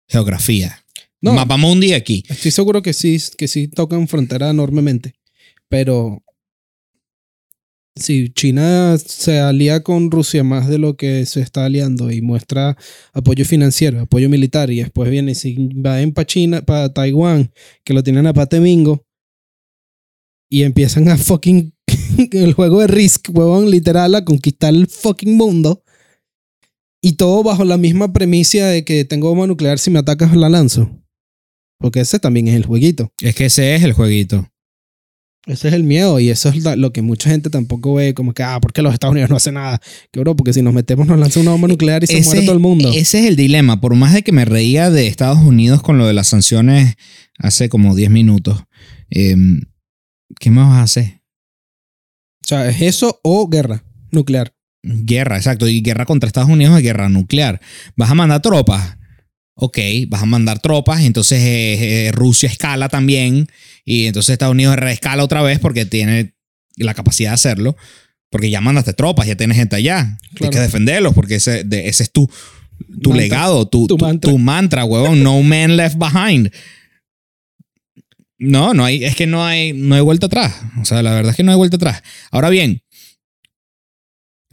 Geografía. 0.07 0.85
No. 1.21 1.33
Mapa 1.33 1.57
mundi 1.57 1.93
aquí. 1.93 2.23
Estoy 2.29 2.51
seguro 2.51 2.81
que 2.81 2.93
sí, 2.93 3.17
que 3.37 3.47
sí 3.47 3.67
tocan 3.67 4.07
frontera 4.07 4.49
enormemente. 4.49 5.15
Pero 5.69 6.23
si 7.95 8.29
China 8.29 8.97
se 8.97 9.39
alía 9.39 9.81
con 9.81 10.11
Rusia 10.11 10.43
más 10.43 10.67
de 10.67 10.77
lo 10.77 10.97
que 10.97 11.25
se 11.25 11.41
está 11.41 11.65
aliando 11.65 12.11
y 12.11 12.21
muestra 12.21 12.77
apoyo 13.13 13.45
financiero, 13.45 14.01
apoyo 14.01 14.29
militar, 14.29 14.69
y 14.69 14.81
después 14.81 15.09
viene 15.09 15.31
y 15.31 15.35
se 15.35 15.49
invaden 15.49 16.13
para 16.13 16.27
China, 16.27 16.61
para 16.61 16.93
Taiwán, 16.93 17.51
que 17.83 17.93
lo 17.93 18.03
tienen 18.03 18.27
a 18.27 18.33
patemingo, 18.33 19.05
y 20.49 20.63
empiezan 20.63 21.07
a 21.07 21.17
fucking 21.17 21.73
el 22.31 22.53
juego 22.53 22.81
de 22.81 22.87
Risk, 22.87 23.29
huevón, 23.33 23.69
literal, 23.71 24.13
a 24.15 24.25
conquistar 24.25 24.73
el 24.73 24.87
fucking 24.87 25.35
mundo. 25.35 25.83
Y 27.07 27.13
todo 27.17 27.43
bajo 27.43 27.63
la 27.65 27.77
misma 27.77 28.13
premisa 28.13 28.65
de 28.65 28.83
que 28.83 29.05
tengo 29.05 29.29
bomba 29.29 29.45
nuclear, 29.45 29.77
si 29.77 29.91
me 29.91 29.99
atacas 29.99 30.35
la 30.35 30.49
lanzo. 30.49 30.89
Porque 31.77 31.99
ese 31.99 32.17
también 32.17 32.47
es 32.47 32.55
el 32.55 32.65
jueguito. 32.65 33.11
Es 33.21 33.35
que 33.35 33.45
ese 33.45 33.75
es 33.75 33.83
el 33.83 33.93
jueguito. 33.93 34.49
Ese 35.45 35.67
es 35.67 35.75
el 35.75 35.83
miedo 35.83 36.19
y 36.19 36.29
eso 36.29 36.49
es 36.49 36.63
lo 36.63 36.91
que 36.91 37.03
mucha 37.03 37.29
gente 37.29 37.51
tampoco 37.51 37.93
ve 37.93 38.15
como 38.15 38.33
que, 38.33 38.41
ah, 38.41 38.59
¿por 38.59 38.73
qué 38.73 38.81
los 38.81 38.91
Estados 38.91 39.11
Unidos 39.11 39.29
no 39.29 39.35
hacen 39.35 39.53
nada? 39.53 39.79
Que 40.11 40.19
bro, 40.19 40.35
porque 40.35 40.51
si 40.51 40.63
nos 40.63 40.73
metemos 40.73 41.05
nos 41.05 41.19
lanza 41.19 41.39
una 41.41 41.51
bomba 41.51 41.67
nuclear 41.67 42.03
y 42.03 42.07
se 42.07 42.17
Ese- 42.17 42.25
muere 42.27 42.41
todo 42.41 42.53
el 42.55 42.59
mundo. 42.59 42.91
Ese 42.91 43.19
es 43.19 43.25
el 43.25 43.35
dilema. 43.35 43.79
Por 43.79 43.93
más 43.93 44.11
de 44.15 44.23
que 44.23 44.31
me 44.31 44.43
reía 44.43 44.89
de 44.89 45.05
Estados 45.05 45.37
Unidos 45.37 45.83
con 45.83 45.99
lo 45.99 46.07
de 46.07 46.13
las 46.13 46.29
sanciones 46.29 46.95
hace 47.37 47.69
como 47.69 47.93
10 47.93 48.09
minutos, 48.09 48.63
em, 49.11 49.61
¿qué 50.39 50.49
más 50.49 50.69
vas 50.69 50.79
a 50.79 50.81
hacer? 50.81 51.21
O 52.43 52.47
sea, 52.47 52.67
es 52.67 52.81
eso 52.81 53.19
o 53.23 53.47
guerra 53.47 53.83
nuclear. 54.09 54.54
Guerra, 54.87 55.37
exacto. 55.37 55.67
Y 55.67 55.81
guerra 55.81 56.05
contra 56.05 56.27
Estados 56.27 56.49
Unidos 56.49 56.77
es 56.77 56.83
guerra 56.83 57.09
nuclear. 57.09 57.59
¿Vas 57.95 58.11
a 58.11 58.13
mandar 58.13 58.41
tropas? 58.41 58.97
Ok, 59.55 59.79
vas 60.09 60.21
a 60.21 60.25
mandar 60.25 60.59
tropas, 60.59 61.01
entonces 61.01 61.39
eh, 61.41 62.07
eh, 62.07 62.11
Rusia 62.11 62.49
escala 62.49 62.89
también, 62.89 63.47
y 63.85 64.05
entonces 64.07 64.33
Estados 64.33 64.51
Unidos 64.53 64.75
reescala 64.75 65.23
otra 65.23 65.41
vez 65.41 65.59
porque 65.59 65.85
tiene 65.85 66.35
la 66.75 66.93
capacidad 66.93 67.29
de 67.29 67.35
hacerlo, 67.35 67.77
porque 68.29 68.49
ya 68.49 68.59
mandaste 68.59 68.91
tropas, 68.93 69.27
ya 69.27 69.35
tienes 69.37 69.55
gente 69.55 69.77
allá. 69.77 70.17
Claro. 70.33 70.51
que 70.51 70.59
defenderlos 70.59 71.13
porque 71.13 71.35
ese, 71.35 71.63
de- 71.63 71.87
ese 71.87 72.03
es 72.03 72.11
tu, 72.11 72.27
tu 73.01 73.11
Mantra. 73.11 73.15
legado, 73.15 73.65
tu, 73.67 73.87
Tu 73.87 73.95
tu- 73.95 74.05
mantra. 74.05 74.29
tu 74.31 74.37
mantra, 74.37 74.83
huevón. 74.83 75.23
No 75.23 75.41
man 75.41 75.77
left 75.77 75.95
behind. 75.97 76.51
No, 78.37 78.73
no 78.73 78.83
hay, 78.83 79.05
es 79.05 79.15
que 79.15 79.25
no 79.27 79.45
hay, 79.45 79.71
no 79.71 79.95
hay 79.95 80.01
vuelta 80.01 80.25
atrás. 80.25 80.53
O 80.81 80.85
sea, 80.85 81.01
la 81.01 81.13
verdad 81.13 81.31
es 81.31 81.37
que 81.37 81.43
no 81.43 81.51
hay 81.53 81.57
vuelta 81.57 81.77
atrás. 81.77 82.03
Ahora 82.31 82.49
bien, 82.49 82.81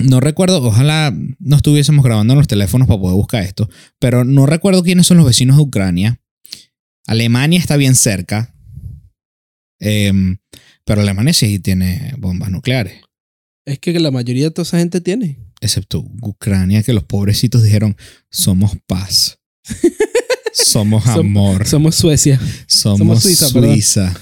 no 0.03 0.21
recuerdo, 0.21 0.63
ojalá 0.63 1.15
no 1.39 1.57
estuviésemos 1.57 2.05
grabando 2.05 2.33
en 2.35 2.39
los 2.39 2.49
teléfonos 2.49 2.89
para 2.89 3.01
poder 3.01 3.17
buscar 3.17 3.43
esto, 3.43 3.69
pero 3.99 4.25
no 4.25 4.47
recuerdo 4.47 4.83
quiénes 4.83 5.07
son 5.07 5.17
los 5.17 5.27
vecinos 5.27 5.57
de 5.57 5.63
Ucrania 5.63 6.23
Alemania 7.07 7.59
está 7.59 7.77
bien 7.77 7.95
cerca. 7.95 8.55
Em, 9.81 10.39
pero 10.85 11.01
Alemania 11.01 11.33
sí 11.33 11.59
tiene 11.59 12.15
bombas 12.19 12.51
nucleares. 12.51 13.01
Es 13.65 13.79
que 13.79 13.99
la 13.99 14.11
mayoría 14.11 14.45
de 14.45 14.51
toda 14.51 14.65
esa 14.65 14.79
gente 14.79 15.01
tiene. 15.01 15.39
Excepto 15.61 16.05
Ucrania, 16.23 16.83
que 16.83 16.93
los 16.93 17.05
pobrecitos 17.05 17.63
dijeron, 17.63 17.97
somos 18.31 18.73
paz. 18.87 19.39
somos 20.53 21.05
Som- 21.05 21.21
amor. 21.21 21.67
Somos 21.67 21.95
Suecia. 21.95 22.41
somos, 22.67 23.23
somos 23.23 23.23
Suiza. 23.53 24.15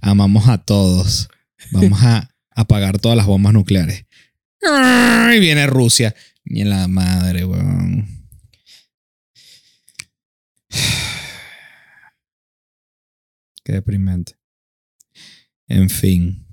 Amamos 0.00 0.48
a 0.48 0.58
todos. 0.58 1.28
Vamos 1.70 2.02
a 2.02 2.30
apagar 2.50 2.98
todas 2.98 3.16
las 3.16 3.26
bombas 3.26 3.52
nucleares. 3.52 4.03
Y 5.34 5.40
viene 5.40 5.66
Rusia. 5.66 6.14
Y 6.44 6.60
en 6.60 6.70
la 6.70 6.88
madre, 6.88 7.44
weón. 7.44 8.28
Qué 13.64 13.72
deprimente. 13.72 14.38
En 15.68 15.88
fin. 15.88 16.46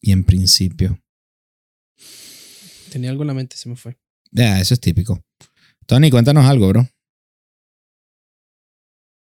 Y 0.00 0.12
en 0.12 0.24
principio. 0.24 1.02
Tenía 2.90 3.10
algo 3.10 3.22
en 3.22 3.28
la 3.28 3.34
mente 3.34 3.56
se 3.56 3.68
me 3.68 3.76
fue. 3.76 3.98
Ya, 4.30 4.60
eso 4.60 4.74
es 4.74 4.80
típico. 4.80 5.22
Tony, 5.86 6.10
cuéntanos 6.10 6.46
algo, 6.46 6.68
bro. 6.68 6.88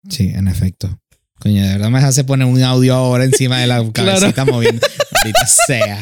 Sí, 0.10 0.30
en 0.30 0.48
efecto. 0.48 1.00
Coño, 1.40 1.64
de 1.64 1.70
verdad 1.70 1.90
me 1.90 2.00
hace 2.00 2.24
poner 2.24 2.48
un 2.48 2.62
audio 2.62 2.94
ahora 2.94 3.24
encima 3.26 3.60
de 3.60 3.68
la 3.68 3.92
cabecita 3.94 4.46
moviendo. 4.46 4.86
Maldita 5.14 5.48
sea. 5.48 6.02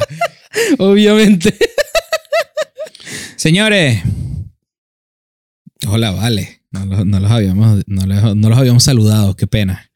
Obviamente. 0.80 1.56
Señores. 3.36 4.02
Hola, 5.88 6.12
vale. 6.12 6.62
No, 6.72 6.86
los- 6.86 7.06
no 7.06 7.20
los 7.20 7.32
habíamos, 7.32 7.84
no, 7.88 8.06
los, 8.06 8.36
no 8.36 8.50
los 8.50 8.58
habíamos 8.58 8.84
saludado. 8.84 9.36
Qué 9.36 9.48
pena. 9.48 9.90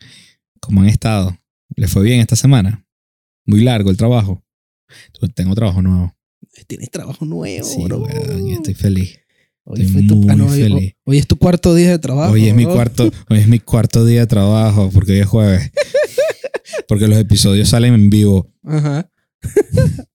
¿Cómo 0.59 0.81
han 0.81 0.87
estado? 0.87 1.37
¿Les 1.75 1.91
fue 1.91 2.03
bien 2.03 2.19
esta 2.19 2.35
semana? 2.35 2.85
Muy 3.45 3.61
largo 3.61 3.89
el 3.89 3.97
trabajo. 3.97 4.43
Tengo 5.35 5.55
trabajo 5.55 5.81
nuevo. 5.81 6.15
Tienes 6.67 6.89
trabajo 6.91 7.25
nuevo, 7.25 7.65
Sí, 7.65 7.83
bro. 7.83 7.99
weón, 8.03 8.49
estoy 8.51 8.73
feliz. 8.75 9.19
Hoy, 9.65 9.81
estoy 9.81 9.93
fue 9.93 10.07
tu- 10.07 10.15
muy 10.17 10.29
ah, 10.29 10.35
no, 10.35 10.47
hoy- 10.47 10.61
feliz. 10.61 10.93
hoy 11.05 11.17
es 11.17 11.27
tu 11.27 11.37
cuarto 11.37 11.73
día 11.73 11.89
de 11.91 11.99
trabajo. 11.99 12.33
Hoy 12.33 12.47
es 12.47 12.55
mi 12.55 12.65
cuarto, 12.65 13.11
hoy 13.29 13.39
es 13.39 13.47
mi 13.47 13.59
cuarto 13.59 14.05
día 14.05 14.21
de 14.21 14.27
trabajo 14.27 14.89
porque 14.93 15.13
hoy 15.13 15.19
es 15.19 15.27
jueves. 15.27 15.71
Porque 16.87 17.07
los 17.07 17.17
episodios 17.17 17.69
salen 17.69 17.93
en 17.93 18.09
vivo. 18.09 18.51
Ajá. 18.63 19.09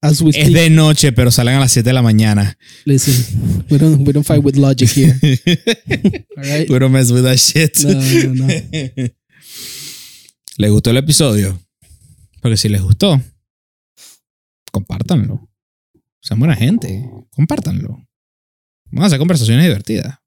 As 0.00 0.20
we 0.22 0.30
Es 0.30 0.52
de 0.52 0.70
noche, 0.70 1.12
pero 1.12 1.30
salen 1.30 1.54
a 1.56 1.60
las 1.60 1.72
7 1.72 1.88
de 1.88 1.92
la 1.92 2.02
mañana. 2.02 2.56
Listen, 2.84 3.64
we 3.70 3.78
don't, 3.78 4.06
we 4.06 4.12
don't 4.12 4.26
fight 4.26 4.42
with 4.42 4.56
logic 4.56 4.88
here. 4.90 5.14
All 6.36 6.44
right? 6.44 6.70
We 6.70 6.78
don't 6.78 6.92
mess 6.92 7.10
with 7.10 7.24
that 7.24 7.38
shit. 7.38 7.78
No, 7.84 8.34
no, 8.34 8.46
no. 8.46 8.46
¿Les 10.58 10.70
gustó 10.70 10.90
el 10.90 10.96
episodio? 10.96 11.60
Porque 12.40 12.56
si 12.56 12.68
les 12.68 12.82
gustó, 12.82 13.20
compártanlo. 14.72 15.48
Sean 16.20 16.38
buena 16.38 16.56
gente. 16.56 17.08
Compártanlo. 17.30 18.06
Vamos 18.90 19.04
a 19.04 19.06
hacer 19.06 19.18
conversaciones 19.18 19.64
divertidas. 19.64 20.18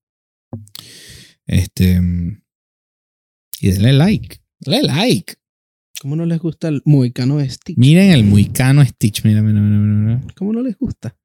Este. 1.45 1.99
Y 3.59 3.71
denle 3.71 3.93
like. 3.93 4.41
Denle 4.59 4.83
like. 4.83 5.35
¿Cómo 6.01 6.15
no 6.15 6.25
les 6.25 6.39
gusta 6.39 6.67
el 6.67 6.81
moicano 6.83 7.37
de 7.37 7.47
Stitch? 7.47 7.77
Miren 7.77 8.09
el 8.09 8.23
muicano 8.23 8.83
Stitch. 8.83 9.23
Mira, 9.23 9.43
mira, 9.43 9.61
mira, 9.61 9.77
mira. 9.77 10.33
¿Cómo 10.35 10.51
no 10.51 10.63
les 10.63 10.75
gusta? 10.75 11.15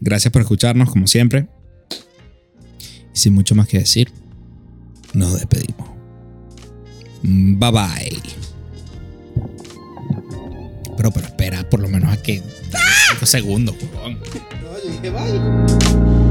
Gracias 0.00 0.32
por 0.32 0.42
escucharnos, 0.42 0.90
como 0.90 1.06
siempre. 1.06 1.46
Y 3.14 3.16
sin 3.16 3.32
mucho 3.32 3.54
más 3.54 3.68
que 3.68 3.78
decir, 3.78 4.10
nos 5.14 5.34
despedimos. 5.34 5.88
Bye 7.22 7.70
bye. 7.70 8.22
Pero, 10.96 11.12
pero 11.12 11.26
espera, 11.26 11.70
por 11.70 11.78
lo 11.78 11.88
menos 11.88 12.12
a 12.12 12.20
que. 12.20 12.42
Cinco 13.08 13.24
segundos. 13.24 13.76
No, 13.94 14.10
yo 14.10 14.90
dije 14.90 15.10
bye. 15.10 16.25